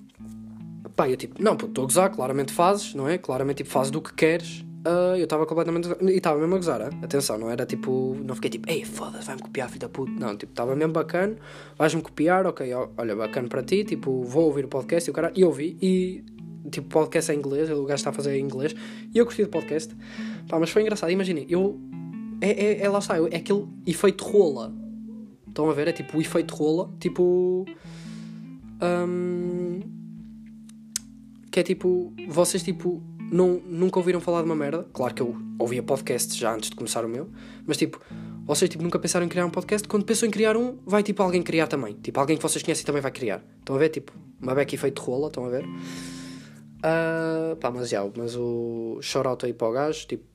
[0.95, 3.18] pá, eu tipo, não, estou a gozar, claramente fazes, não é?
[3.18, 4.64] Claramente tipo, fazes do que queres.
[4.87, 5.89] Uh, eu estava completamente.
[6.03, 6.99] E estava mesmo a gozar, hein?
[7.03, 8.16] atenção, não era tipo.
[8.24, 10.11] Não fiquei tipo, ei, foda-se, vai-me copiar, filho da puta.
[10.11, 11.37] Não, tipo, estava mesmo bacana,
[11.78, 15.33] vais-me copiar, ok, olha, bacana para ti, tipo, vou ouvir o podcast e o cara.
[15.37, 16.24] E ouvi, e
[16.70, 18.74] tipo, podcast é em inglês, o gajo está a fazer em inglês,
[19.14, 19.95] e eu curti o podcast,
[20.49, 21.80] pá, mas foi engraçado, imaginem, eu.
[22.41, 24.74] É, é, é lá está, é aquele efeito rola.
[25.47, 25.87] Estão a ver?
[25.87, 27.64] É tipo o efeito rola, tipo.
[28.83, 29.80] Um,
[31.51, 34.87] que é tipo, vocês tipo, não, nunca ouviram falar de uma merda.
[34.93, 37.30] Claro que eu ouvia podcasts já antes de começar o meu,
[37.66, 38.01] mas tipo,
[38.45, 39.87] vocês tipo, nunca pensaram em criar um podcast.
[39.87, 41.95] Quando pensam em criar um, vai tipo alguém criar também.
[41.95, 43.45] Tipo, alguém que vocês conhecem também vai criar.
[43.61, 43.91] Estão a ver?
[43.91, 45.64] Tipo, uma beca efeito rola, estão a ver?
[45.64, 50.32] Uh, pá, mas já, mas o shout aí para o gajo, tipo,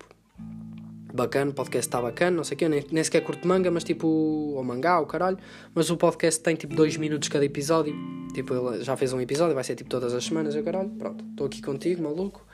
[1.13, 3.83] bacana, o podcast está bacana, não sei o quê, nem, nem sequer curto manga, mas
[3.83, 5.37] tipo, ou mangá, o caralho,
[5.73, 7.95] mas o podcast tem tipo 2 minutos cada episódio,
[8.33, 11.23] tipo, ele já fez um episódio, vai ser tipo todas as semanas, o caralho, pronto,
[11.29, 12.45] estou aqui contigo, maluco,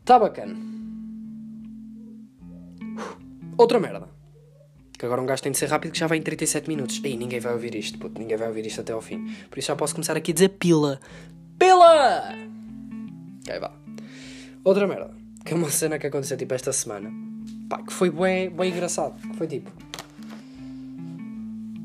[0.00, 0.54] está bacana.
[3.56, 4.08] Outra merda,
[4.98, 7.16] que agora um gajo tem de ser rápido que já vai em 37 minutos, aí
[7.16, 9.76] ninguém vai ouvir isto, puto, ninguém vai ouvir isto até ao fim, por isso já
[9.76, 11.00] posso começar aqui a dizer pila,
[11.58, 12.34] pila!
[13.40, 13.72] Ok, vá.
[14.64, 15.21] Outra merda,
[15.52, 17.12] que é uma cena que aconteceu tipo esta semana
[17.68, 19.14] Pá, que foi bem, bem engraçado.
[19.20, 19.70] Que foi tipo.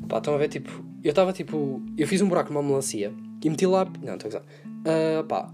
[0.07, 0.83] Pá, estão a ver, tipo.
[1.03, 1.81] Eu estava tipo.
[1.97, 3.85] Eu fiz um buraco numa melancia e meti lá.
[4.01, 4.41] Não, estou a usar.
[4.41, 5.49] Uh, pá.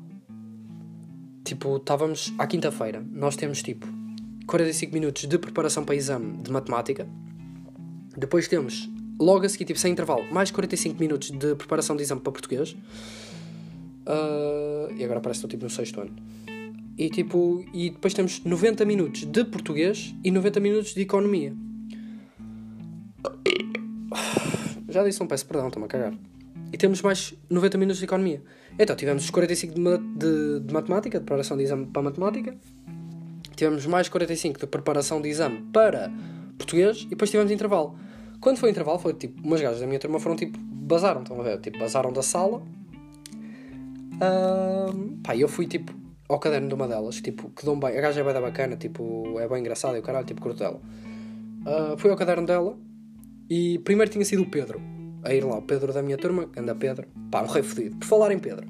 [1.44, 3.06] Tipo, estávamos à quinta-feira.
[3.12, 3.88] Nós temos tipo
[4.48, 7.08] 45 minutos de preparação para exame de matemática.
[8.18, 8.90] Depois temos,
[9.20, 12.76] logo a seguir, tipo, sem intervalo, mais 45 minutos de preparação de exame para português.
[14.06, 16.16] Uh, e agora parece que estou tipo no sexto ano.
[16.98, 21.54] E, tipo, e depois temos 90 minutos de português e 90 minutos de economia.
[24.88, 26.14] Já disse um peço perdão, estou-me a cagar.
[26.72, 28.44] E temos mais 90 minutos de economia.
[28.78, 29.82] Então tivemos os 45 de,
[30.18, 32.56] de, de matemática, de preparação de exame para matemática.
[33.56, 36.12] Tivemos mais 45 de preparação de exame para
[36.58, 37.96] português e depois tivemos intervalo.
[38.40, 41.44] Quando foi intervalo, foi tipo, umas gajas da minha turma foram tipo, basaram, estão a
[41.44, 41.60] ver?
[41.60, 42.62] Tipo, basaram da sala.
[44.16, 45.94] Uh, pá, eu fui tipo,
[46.28, 47.98] ao caderno de uma delas, tipo, que dão bem.
[47.98, 50.60] A gaja é bem da bacana, tipo, é bem engraçada e o caralho, tipo, curto
[50.60, 50.82] dela.
[51.66, 52.78] Uh, fui ao caderno dela
[53.50, 54.82] e primeiro tinha sido o Pedro
[55.24, 57.96] a ir lá, o Pedro da minha turma, anda Pedro, pá, um rei fodido.
[57.98, 58.68] Por falar em Pedro,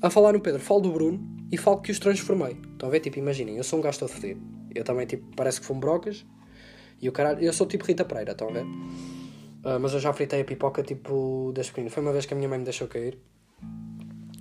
[0.00, 1.20] a falar no Pedro, falo do Bruno
[1.50, 2.56] e falo que os transformei.
[2.72, 3.00] Estão a ver?
[3.00, 4.40] Tipo, imaginem, eu sou um gajo todo fodido.
[4.74, 6.24] Eu também, tipo, parece que fumo brocas
[7.00, 8.64] e o caralho, eu sou tipo Rita Pereira, estão a ver?
[8.64, 11.90] Uh, mas eu já fritei a pipoca, tipo, desde pequeno.
[11.90, 13.18] Foi uma vez que a minha mãe me deixou cair,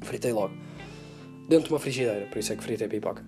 [0.01, 0.53] fritei logo
[1.47, 3.25] dentro de uma frigideira, por isso é que fritei pipoca.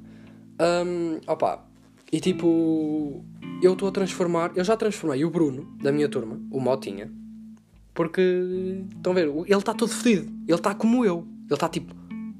[0.60, 1.66] Um, opa,
[2.12, 3.24] e tipo,
[3.62, 7.12] eu estou a transformar, eu já transformei o Bruno, da minha turma, o Motinha,
[7.94, 8.22] porque,
[8.96, 11.94] estão a ver, ele está todo fodido, ele está como eu, ele está tipo,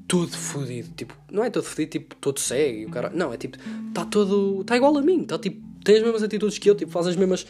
[0.06, 3.58] todo fodido, tipo, não é todo fodido, tipo, todo cego, o cara, não, é tipo,
[3.88, 6.90] está todo, está igual a mim, está tipo, tem as mesmas atitudes que eu, tipo,
[6.90, 7.46] faz as mesmas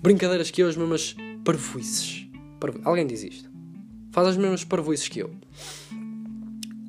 [0.00, 2.26] brincadeiras que eu, as mesmas parvoices.
[2.60, 2.80] Parvo...
[2.84, 3.50] Alguém diz isto?
[4.10, 5.30] Faz as mesmas parvoices que eu.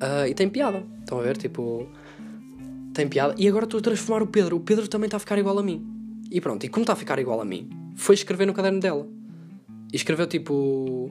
[0.02, 0.84] Uh, e tem piada.
[1.00, 1.36] Estão a ver?
[1.36, 1.88] Tipo.
[2.92, 3.34] Tem piada.
[3.38, 4.56] E agora estou a transformar o Pedro.
[4.56, 5.84] O Pedro também está a ficar igual a mim.
[6.30, 9.06] E pronto, e como está a ficar igual a mim, foi escrever no caderno dela.
[9.92, 11.10] E escreveu tipo.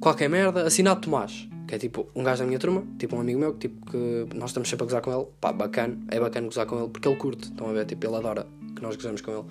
[0.00, 1.48] Qualquer merda, assinado Tomás.
[1.66, 4.26] Que é tipo um gajo da minha turma, tipo um amigo meu, que, tipo, que
[4.36, 5.26] nós estamos sempre a gozar com ele.
[5.40, 7.44] Pá, bacana, é bacana gozar com ele porque ele curte.
[7.44, 7.86] Estão a ver?
[7.86, 9.44] Tipo, ele adora que nós gozamos com ele.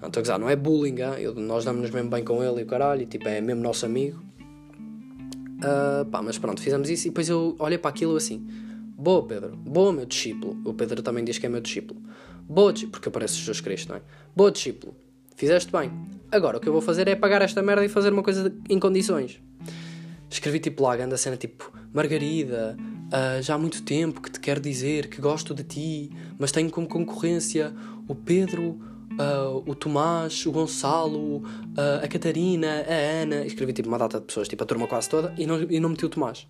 [0.00, 0.96] Não estou a gozar, não é bullying?
[1.18, 3.84] Eu, nós damos-nos mesmo bem com ele e o caralho, e, tipo, é mesmo nosso
[3.84, 4.27] amigo.
[5.62, 8.46] Ah, pá, mas pronto, fizemos isso e depois eu olhei para aquilo assim.
[8.96, 9.56] Boa, Pedro.
[9.56, 10.60] Boa, meu discípulo.
[10.64, 12.00] O Pedro também diz que é meu discípulo.
[12.48, 12.72] Boa.
[12.90, 14.02] Porque aparece Jesus Cristo, não é?
[14.34, 14.94] Boa, discípulo.
[15.36, 15.90] Fizeste bem.
[16.32, 18.78] Agora, o que eu vou fazer é apagar esta merda e fazer uma coisa em
[18.78, 19.40] condições.
[20.28, 24.60] Escrevi tipo lá, a cena tipo Margarida, uh, já há muito tempo que te quero
[24.60, 27.72] dizer que gosto de ti, mas tenho como concorrência
[28.06, 28.78] o Pedro,
[29.18, 33.44] uh, o Tomás, o Gonçalo, uh, a Catarina, a Ana.
[33.44, 35.90] Escrevi tipo uma data de pessoas, tipo a turma quase toda, e não, e não
[35.90, 36.46] meti o Tomás.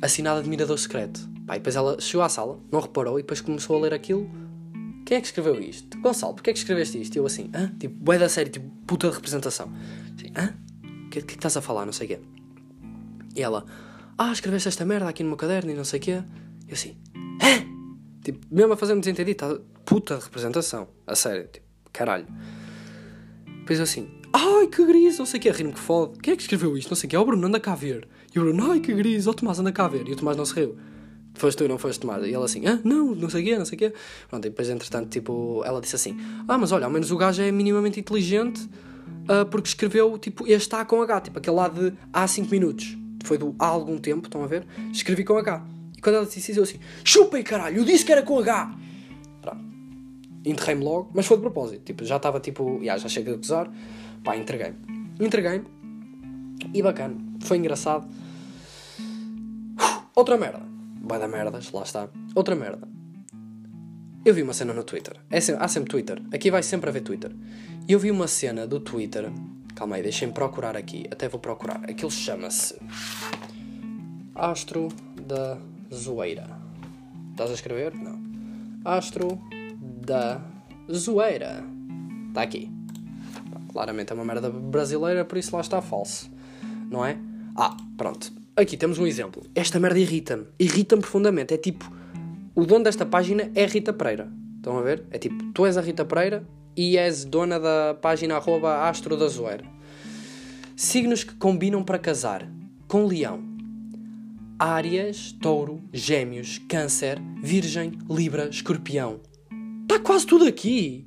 [0.00, 1.28] Assinado admirador secreto.
[1.46, 4.30] Pá, e depois ela chegou à sala, não reparou, e depois começou a ler aquilo.
[5.04, 5.98] Quem é que escreveu isto?
[5.98, 7.16] Gonçalo, porquê é que escreveste isto?
[7.16, 7.74] E eu assim, hã?
[7.78, 9.72] Tipo, bué da série, tipo, puta de representação.
[10.16, 10.54] Assim, hã?
[11.06, 11.84] O que, é que, estás a falar?
[11.84, 12.20] Não sei o quê.
[13.34, 13.64] E ela,
[14.16, 16.22] ah, escreveste esta merda aqui no meu caderno e não sei o quê.
[16.68, 16.96] Eu assim,
[17.42, 17.66] hã?
[18.22, 20.86] Tipo, mesmo a fazer-me desentendido, tá, puta representação.
[21.06, 22.26] A sério, tipo, caralho.
[23.60, 26.18] Depois eu assim, ai que gris, não sei o quê, rir-me que fode.
[26.20, 26.90] Quem é que escreveu isto?
[26.90, 28.08] Não sei o quê, é o Bruno, anda cá a ver.
[28.34, 30.08] E o Bruno, ai que gris, oh, Tomás, anda cá a ver.
[30.08, 30.76] E o Tomás não se riu.
[31.34, 32.24] Foste tu, não foste Tomás.
[32.24, 33.92] E ela assim, ah, não, não sei o quê, não sei o quê.
[34.28, 36.18] Pronto, e depois entretanto, tipo, ela disse assim,
[36.48, 38.68] ah, mas olha, ao menos o gajo é minimamente inteligente
[39.28, 42.96] uh, porque escreveu, tipo, este A com H, tipo, aquele lá de há 5 minutos
[43.24, 44.66] foi do há algum tempo, estão a ver?
[44.92, 45.64] Escrevi com H.
[45.96, 48.74] E quando ela disse isso, eu assim, chupem caralho, eu disse que era com H.
[49.42, 49.64] Pronto.
[50.44, 51.84] Enterrei-me logo, mas foi de propósito.
[51.84, 53.70] Tipo, já estava tipo, já, já chega a gozar.
[54.24, 54.78] Pá, entreguei-me.
[55.18, 55.66] Entreguei-me.
[56.72, 57.16] E bacana.
[57.42, 58.08] Foi engraçado.
[60.14, 60.62] Outra merda.
[61.02, 62.08] Vai dar merdas, lá está.
[62.34, 62.88] Outra merda.
[64.24, 65.16] Eu vi uma cena no Twitter.
[65.30, 66.22] É sempre, há sempre Twitter.
[66.32, 67.32] Aqui vai sempre haver Twitter.
[67.88, 69.30] E eu vi uma cena do Twitter
[69.80, 71.06] Calma aí, deixem-me procurar aqui.
[71.10, 71.80] Até vou procurar.
[71.88, 72.78] Aquilo chama-se
[74.34, 74.88] Astro
[75.26, 75.56] da
[75.90, 76.46] Zoeira.
[77.30, 77.94] Estás a escrever?
[77.94, 78.20] Não.
[78.84, 79.40] Astro
[80.00, 80.40] da
[80.92, 81.64] Zoeira.
[82.28, 82.70] Está aqui.
[83.72, 86.30] Claramente é uma merda brasileira, por isso lá está falso.
[86.90, 87.16] Não é?
[87.56, 88.32] Ah, pronto.
[88.56, 89.42] Aqui temos um exemplo.
[89.54, 90.46] Esta merda irrita-me.
[90.58, 91.54] Irrita-me profundamente.
[91.54, 91.90] É tipo.
[92.54, 94.30] O dono desta página é Rita Pereira.
[94.56, 95.04] Estão a ver?
[95.10, 96.46] É tipo, tu és a Rita Pereira,
[96.76, 99.64] e és dona da página arroba Astro da Zoeira.
[100.76, 102.46] Signos que combinam para casar
[102.86, 103.42] com Leão.
[104.58, 109.20] Árias, Touro, Gêmeos, Câncer, Virgem, Libra, Escorpião.
[109.90, 111.04] Está quase tudo aqui.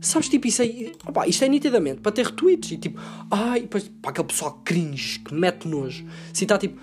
[0.00, 0.92] Sabes, tipo, isso aí.
[1.06, 3.00] Opa, isto é nitidamente para ter retweets e tipo.
[3.30, 6.04] Ai, depois, para aquele pessoal cringe que mete nojo.
[6.32, 6.80] Se está tipo.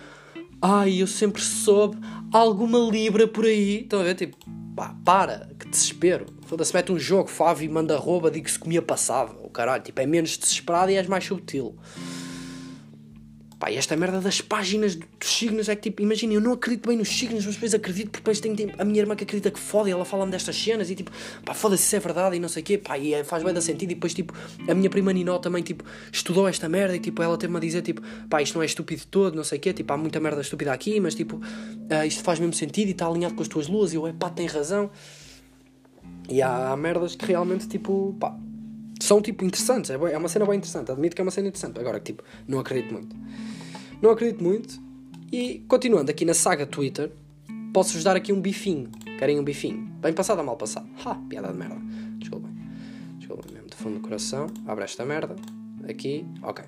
[0.62, 1.98] Ai, eu sempre soube
[2.32, 3.82] alguma Libra por aí.
[3.82, 4.16] Estão a ver?
[4.16, 4.38] Tipo,
[4.78, 6.26] pá, para, que desespero.
[6.46, 9.36] Foda-se, mete um jogo, Fábio manda rouba, digo se comia passava.
[9.44, 11.76] O caralho, tipo, é menos desesperado e és mais subtil.
[13.64, 16.86] Pá, e esta merda das páginas dos signos é que tipo, imagina, eu não acredito
[16.86, 19.50] bem nos signos, mas depois acredito porque depois tenho tipo, a minha irmã que acredita
[19.50, 21.10] que foda e ela fala-me destas cenas e tipo,
[21.46, 23.54] pá, foda-se se é verdade e não sei o quê, pá, e é, faz bem
[23.54, 23.92] da sentido.
[23.92, 24.34] E depois, tipo,
[24.68, 27.82] a minha prima Ninó também, tipo, estudou esta merda e tipo, ela teve-me a dizer,
[27.84, 30.42] tipo, pá, isto não é estúpido todo, não sei o quê, tipo, há muita merda
[30.42, 33.70] estúpida aqui, mas tipo, uh, isto faz mesmo sentido e está alinhado com as tuas
[33.70, 34.92] luas e eu, é pá, tem razão.
[36.28, 38.38] E há, há merdas que realmente, tipo, pá,
[39.04, 41.78] são tipo interessantes, é, é uma cena bem interessante, admito que é uma cena interessante,
[41.78, 43.14] agora, tipo, não acredito muito.
[44.02, 44.82] Não acredito muito.
[45.30, 47.12] E continuando aqui na saga Twitter,
[47.74, 48.90] posso-vos dar aqui um bifinho.
[49.20, 49.92] Querem um bifinho?
[50.02, 50.88] Bem passado ou mal passado?
[51.06, 51.78] Ha, piada de merda.
[52.18, 52.52] Desculpem.
[53.18, 54.48] Desculpem mesmo, do fundo do coração.
[54.66, 55.36] Abre esta merda.
[55.90, 56.64] Aqui, ok.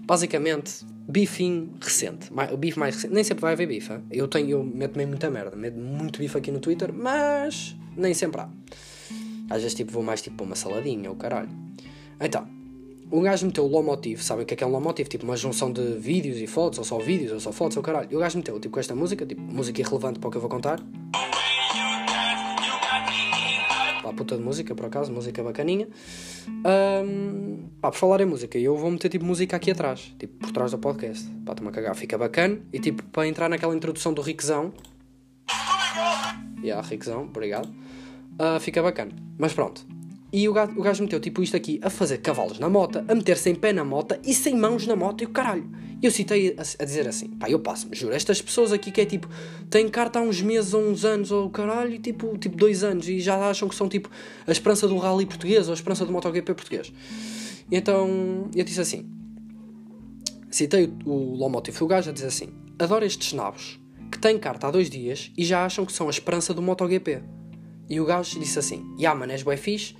[0.00, 2.30] Basicamente, bifinho recente.
[2.52, 3.14] O bife mais recente.
[3.14, 3.92] Nem sempre vai haver bife.
[4.10, 5.54] Eu tenho, eu meto-me muita merda.
[5.56, 8.48] Meto muito bife aqui no Twitter, mas nem sempre há.
[9.50, 11.50] Às vezes tipo, vou mais tipo para uma saladinha ou caralho.
[12.20, 12.46] Então,
[13.10, 15.08] o gajo meteu o Lomotive, sabem o que é que é um Lomotive?
[15.08, 18.08] Tipo uma junção de vídeos e fotos, ou só vídeos, ou só fotos, ou caralho.
[18.08, 20.40] E o gajo meteu tipo com esta música, tipo música irrelevante para o que eu
[20.40, 20.80] vou contar.
[24.00, 25.88] Pá, puta de música, por acaso, música bacaninha.
[26.48, 30.52] Um, pá, por falar em música, eu vou meter tipo música aqui atrás, tipo por
[30.52, 31.28] trás do podcast.
[31.44, 32.60] Pá, a cagar, fica bacana.
[32.72, 34.72] E tipo, para entrar naquela introdução do Riquezão.
[36.62, 37.79] Yeah, Riquezão, obrigado.
[38.40, 39.12] Uh, fica bacana.
[39.36, 39.86] Mas pronto,
[40.32, 43.14] e o gajo, o gajo meteu tipo isto aqui a fazer cavalos na moto, a
[43.14, 45.68] meter sem pé na moto e sem mãos na moto e o caralho.
[46.00, 49.00] E eu citei a, a, dizer assim, pá, eu passo-me, juro, estas pessoas aqui que
[49.00, 49.28] é tipo,
[49.68, 53.18] têm carta há uns meses ou uns anos ou caralho, tipo, tipo dois anos e
[53.20, 54.08] já acham que são tipo
[54.46, 56.92] a esperança do rally português ou a esperança do MotoGP português.
[57.70, 59.10] E então eu disse assim,
[60.50, 63.80] citei o, o Lomotive o gajo a dizer assim, adoro estes nabos
[64.10, 67.39] que têm carta há dois dias e já acham que são a esperança do MotoGP.
[67.90, 69.94] E o gajo disse assim, ya, mano, és bué fixe,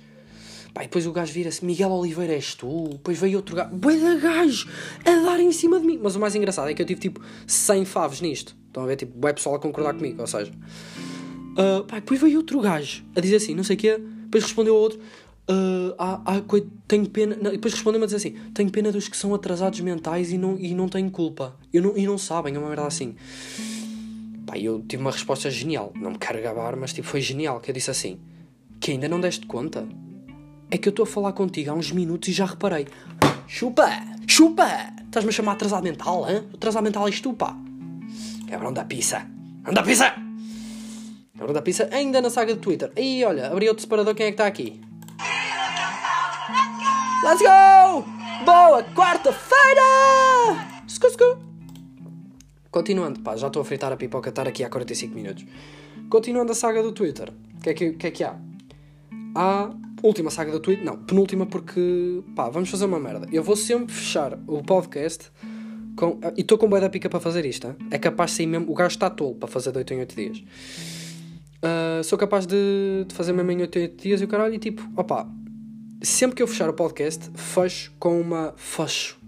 [0.73, 2.87] Pá, e depois o gajo vira-se, Miguel Oliveira és tu?
[2.91, 4.69] Depois veio outro gajo, bué da gajo,
[5.03, 5.99] a dar em cima de mim.
[6.01, 8.55] Mas o mais engraçado é que eu tive tipo 100 faves nisto.
[8.67, 8.95] Estão a ver?
[8.95, 10.51] Tipo, bué pessoal a concordar comigo, ou seja...
[11.51, 13.97] Uh, pá, depois veio outro gajo a dizer assim, não sei o quê.
[13.97, 14.99] Depois respondeu outro,
[15.49, 16.41] Uh, há, há,
[16.87, 17.35] tenho pena.
[17.35, 20.57] Não, depois respondem-me a dizer assim: tenho pena dos que são atrasados mentais e não,
[20.57, 21.57] e não têm culpa.
[21.73, 23.15] Eu não, e não sabem, é uma verdade assim.
[24.51, 25.93] Pá, eu tive uma resposta genial.
[25.95, 27.61] Não me quero gabar, mas tipo, foi genial.
[27.61, 28.19] Que eu disse assim:
[28.81, 29.87] Que ainda não deste conta?
[30.69, 32.85] É que eu estou a falar contigo há uns minutos e já reparei.
[33.47, 33.89] Chupa!
[34.27, 34.67] Chupa!
[35.05, 36.43] Estás-me a chamar atrasado mental, hã?
[36.53, 37.55] Atrasado mental és tu, pá.
[38.49, 39.25] Cabrão da pizza!
[39.65, 40.13] Anda pizza!
[41.37, 42.91] Cabrão da pizza ainda na saga do Twitter.
[42.97, 44.81] E olha, abri outro separador, quem é que está aqui?
[47.23, 48.03] Let's go!
[48.45, 49.81] Boa quarta-feira!
[50.87, 51.50] Scu, scu.
[52.71, 55.45] Continuando, pá, já estou a fritar a pipoca, estar aqui há 45 minutos.
[56.09, 58.39] Continuando a saga do Twitter, o que, é que, que, é que há?
[59.35, 63.27] Há última saga do Twitter, não, penúltima porque, pá, vamos fazer uma merda.
[63.29, 65.29] Eu vou sempre fechar o podcast
[65.97, 66.17] com.
[66.37, 67.75] E estou com boa da pica para fazer isto, hein?
[67.91, 68.71] é capaz de sair mesmo.
[68.71, 70.37] O gajo está tolo para fazer de 8 em 8 dias.
[70.39, 74.53] Uh, sou capaz de, de fazer mesmo em 8 em 8 dias e o caralho,
[74.53, 75.27] e tipo, opá,
[76.01, 78.53] sempre que eu fechar o podcast, fecho com uma.
[78.55, 79.19] Fecho.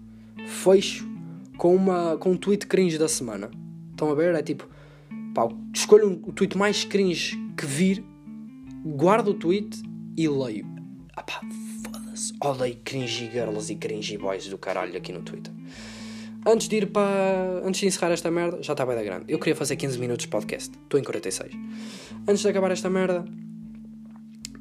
[0.46, 1.13] Fecho
[1.56, 3.50] com, uma, com um tweet cringe da semana.
[3.90, 4.34] Estão a ver?
[4.34, 4.68] É tipo.
[5.34, 8.04] Pá, escolho um, o tweet mais cringe que vir,
[8.84, 9.82] guardo o tweet
[10.16, 10.66] e leio.
[11.16, 11.40] Ah pá,
[11.82, 12.32] foda-se.
[12.40, 15.52] Odeio cringy girls e cringy boys do caralho aqui no Twitter.
[16.46, 17.62] Antes de ir para.
[17.64, 19.24] Antes de encerrar esta merda, já está bem da grande.
[19.28, 20.70] Eu queria fazer 15 minutos de podcast.
[20.82, 21.52] Estou em 46.
[22.28, 23.24] Antes de acabar esta merda,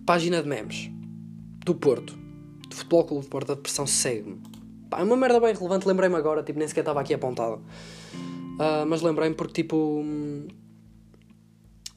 [0.05, 0.89] página de memes
[1.65, 2.17] do Porto,
[2.69, 4.41] do Futebol Clube do Porto, a depressão segue-me.
[4.93, 7.55] Pá, é uma merda bem relevante, lembrei-me agora, tipo, nem sequer estava aqui apontado.
[8.13, 10.05] Uh, mas lembrei-me porque, tipo.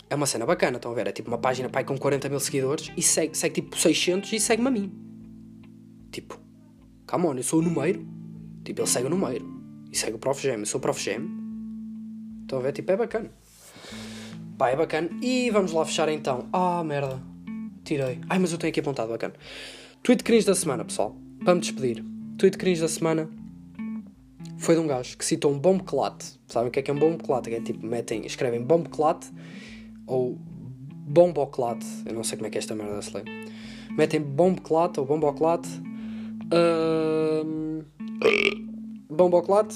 [0.08, 1.06] É uma cena bacana, estão a ver?
[1.06, 4.40] É tipo uma página pai, com 40 mil seguidores e segue, segue tipo 600 e
[4.40, 4.92] segue-me a mim.
[6.10, 6.40] Tipo,
[7.06, 8.06] come on, eu sou o número.
[8.64, 9.44] Tipo, ele segue o número.
[9.92, 10.40] E segue o Prof.
[10.40, 10.58] Gem.
[10.58, 10.98] Eu sou o Prof.
[10.98, 11.28] Gem.
[12.42, 12.72] Estão a ver?
[12.72, 13.30] Tipo, é bacana.
[14.56, 15.10] Pá, é bacana.
[15.20, 16.48] E vamos lá fechar então.
[16.50, 17.20] Ah, merda.
[17.84, 18.20] Tirei.
[18.30, 19.34] Ai, mas eu tenho aqui apontado, bacana.
[20.02, 21.14] Tweet cringe da semana, pessoal.
[21.46, 22.15] Me despedir.
[22.38, 23.30] Tweet cringe da semana
[24.58, 26.22] foi de um gajo que citou um bombclat.
[26.46, 27.48] Sabem o que é que é um bombclat?
[27.48, 29.26] É tipo, metem, escrevem bombclat
[30.06, 30.38] ou
[31.06, 31.82] bomboclat.
[32.04, 33.22] Eu não sei como é que é esta merda se lê.
[33.96, 35.66] Metem bombclat ou bomboclat.
[36.52, 37.82] Uh,
[39.08, 39.74] bomboclat.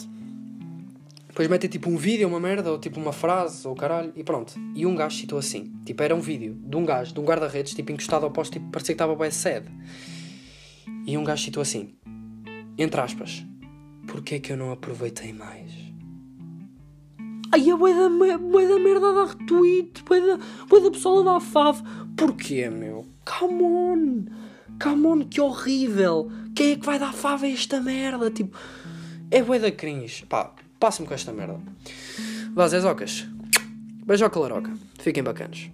[1.28, 4.52] Depois metem tipo um vídeo, uma merda, ou tipo uma frase, ou caralho, e pronto.
[4.74, 5.72] E um gajo citou assim.
[5.86, 8.68] Tipo, era um vídeo de um gajo, de um guarda-redes, tipo, encostado ao posto, tipo,
[8.70, 9.68] parecia que estava bem sede.
[11.06, 11.94] E um gajo citou assim.
[12.80, 13.44] Entre aspas.
[14.08, 15.70] Porquê é que eu não aproveitei mais?
[17.52, 21.40] Ai, a bué da, bué da merda da retweet, bué da, bué da pessoa da
[21.40, 21.82] fave.
[22.16, 23.06] Porquê, meu?
[23.26, 24.24] Come on!
[24.82, 26.30] Come on, que horrível!
[26.54, 28.30] Quem é que vai dar fave a esta merda?
[28.30, 28.56] Tipo,
[29.30, 30.24] é bué da cringe.
[30.24, 31.60] Pá, passa-me com esta merda.
[32.54, 33.26] Vá, Zezocas.
[34.06, 34.72] Beijoca laroca.
[34.98, 35.70] Fiquem bacanas.